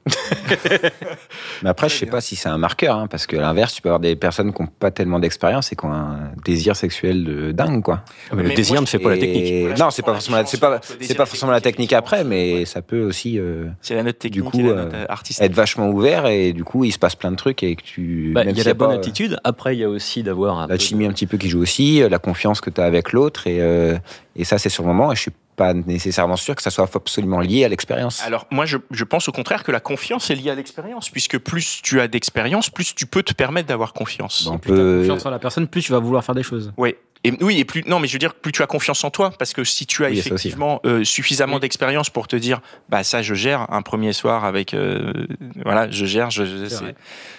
Mais 1.62 1.70
après, 1.70 1.88
je 1.88 1.96
sais 1.96 2.06
pas 2.06 2.20
si 2.20 2.36
c'est 2.36 2.48
un 2.48 2.58
marqueur, 2.58 2.96
hein, 2.96 3.06
parce 3.08 3.26
que 3.26 3.36
à 3.36 3.40
l'inverse, 3.40 3.74
tu 3.74 3.82
peux 3.82 3.88
avoir 3.88 4.00
des 4.00 4.16
personnes 4.16 4.52
qui 4.52 4.62
n'ont 4.62 4.68
pas 4.68 4.90
tellement 4.90 5.18
d'expérience 5.18 5.72
et 5.72 5.76
qui 5.76 5.84
ont 5.84 5.92
un 5.92 6.30
désir 6.44 6.76
sexuel 6.76 7.24
de 7.24 7.52
dingue, 7.52 7.82
quoi. 7.82 8.02
Mais, 8.32 8.42
le 8.42 8.48
Mais 8.50 8.54
désir 8.54 8.74
moi, 8.74 8.82
ne 8.82 8.86
fait 8.86 8.98
pas 8.98 9.10
la 9.10 9.18
technique. 9.18 9.62
Voilà, 9.62 9.76
non, 9.76 9.90
c'est 9.90 10.02
pas 10.02 10.12
a 10.12 10.14
forcément, 10.14 10.42
c'est 10.46 10.60
pas, 10.60 10.80
c'est 11.00 11.16
forcément 11.16 11.52
la 11.52 11.60
technique 11.60 11.92
après, 11.92 12.24
mais 12.24 12.64
ça 12.64 12.82
peut 12.82 13.02
aussi 13.02 13.38
euh, 13.38 13.66
C'est 13.80 13.94
la 13.94 14.02
note 14.02 14.18
technique 14.18 14.50
coup, 14.50 14.60
et 14.60 14.62
la 14.62 14.68
euh, 14.70 14.84
note 14.84 15.10
artistique. 15.10 15.44
être 15.44 15.54
vachement 15.54 15.88
ouvert 15.88 16.26
et 16.26 16.52
du 16.52 16.64
coup, 16.64 16.84
il 16.84 16.92
se 16.92 16.98
passe 16.98 17.16
plein 17.16 17.30
de 17.30 17.36
trucs 17.36 17.62
et 17.62 17.76
que 17.76 17.82
tu. 17.82 18.32
Bah, 18.34 18.44
il 18.44 18.56
y 18.56 18.60
a 18.60 18.64
la 18.64 18.74
bonne 18.74 18.90
pas, 18.90 18.94
attitude. 18.94 19.38
Après, 19.44 19.76
il 19.76 19.80
y 19.80 19.84
a 19.84 19.88
aussi 19.88 20.22
d'avoir 20.22 20.58
un 20.58 20.66
La 20.66 20.78
chimie 20.78 21.06
un 21.06 21.10
petit 21.10 21.26
peu 21.26 21.36
qui 21.36 21.48
joue 21.48 21.60
aussi, 21.60 22.02
euh, 22.02 22.08
la 22.08 22.18
confiance 22.18 22.60
que 22.60 22.70
tu 22.70 22.80
as 22.80 22.84
avec 22.84 23.12
l'autre 23.12 23.46
et, 23.46 23.60
euh, 23.60 23.96
et 24.36 24.44
ça, 24.44 24.58
c'est 24.58 24.68
sur 24.68 24.82
le 24.82 24.88
moment 24.88 25.12
et 25.12 25.16
je 25.16 25.22
suis 25.22 25.32
pas 25.56 25.72
nécessairement 25.74 26.36
sûr 26.36 26.54
que 26.54 26.62
ça 26.62 26.70
soit 26.70 26.88
absolument 26.94 27.40
lié 27.40 27.64
à 27.64 27.68
l'expérience. 27.68 28.22
Alors 28.22 28.46
moi 28.50 28.66
je, 28.66 28.76
je 28.90 29.04
pense 29.04 29.28
au 29.28 29.32
contraire 29.32 29.64
que 29.64 29.72
la 29.72 29.80
confiance 29.80 30.30
est 30.30 30.34
liée 30.34 30.50
à 30.50 30.54
l'expérience 30.54 31.08
puisque 31.10 31.38
plus 31.38 31.80
tu 31.82 32.00
as 32.00 32.08
d'expérience, 32.08 32.70
plus 32.70 32.94
tu 32.94 33.06
peux 33.06 33.22
te 33.22 33.32
permettre 33.32 33.68
d'avoir 33.68 33.92
confiance. 33.92 34.44
Bon, 34.44 34.52
on 34.52 34.58
Plus 34.58 34.70
t'as 34.70 34.76
peut. 34.76 34.98
confiance 35.00 35.26
en 35.26 35.30
la 35.30 35.38
personne, 35.38 35.66
plus 35.66 35.82
tu 35.82 35.92
vas 35.92 35.98
vouloir 35.98 36.24
faire 36.24 36.34
des 36.34 36.42
choses. 36.42 36.72
Ouais. 36.76 36.98
Et 37.26 37.44
oui, 37.44 37.58
et 37.58 37.64
plus 37.64 37.82
non, 37.86 37.98
mais 38.00 38.06
je 38.08 38.12
veux 38.12 38.18
dire 38.18 38.34
plus 38.34 38.52
tu 38.52 38.62
as 38.62 38.66
confiance 38.66 39.02
en 39.04 39.10
toi, 39.10 39.32
parce 39.38 39.52
que 39.52 39.64
si 39.64 39.86
tu 39.86 40.04
as 40.04 40.08
Oui, 40.10 40.18
effectivement 40.18 40.80
euh, 40.86 41.04
suffisamment 41.04 41.54
Oui. 41.54 41.60
d'expérience 41.60 42.08
pour 42.10 42.28
te 42.28 42.36
dire, 42.36 42.60
bah 42.88 43.02
ça 43.04 43.22
je 43.22 43.34
gère 43.34 43.70
un 43.72 43.82
premier 43.82 44.12
soir 44.12 44.44
avec, 44.44 44.74
euh, 44.74 45.26
voilà, 45.64 45.90
je 45.90 46.04
gère, 46.06 46.30
je, 46.30 46.44
je- 46.44 46.66
C'est 46.68 46.94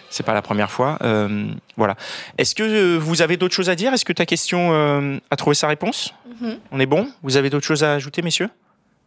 c'est 0.09 0.23
pas 0.25 0.33
la 0.33 0.41
première 0.41 0.71
fois, 0.71 0.97
euh, 1.01 1.47
voilà. 1.75 1.95
Est-ce 2.37 2.55
que 2.55 2.63
euh, 2.63 2.97
vous 2.97 3.21
avez 3.21 3.35
d'autres 3.37 3.53
choses 3.55 3.69
à 3.69 3.75
dire? 3.75 3.93
Est-ce 3.93 4.05
que 4.05 4.13
ta 4.13 4.25
question 4.25 4.69
euh, 4.73 5.17
a 5.31 5.35
trouvé 5.35 5.53
sa 5.53 5.67
réponse? 5.67 6.13
Mhm. 6.41 6.57
On 6.71 6.79
est 6.79 6.85
bon? 6.85 7.09
Vous 7.23 7.35
avez 7.37 7.49
d'autres 7.49 7.65
choses 7.65 7.83
à 7.83 7.93
ajouter, 7.93 8.21
messieurs? 8.21 8.49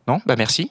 Non? 0.09 0.21
Bah 0.27 0.35
merci. 0.37 0.71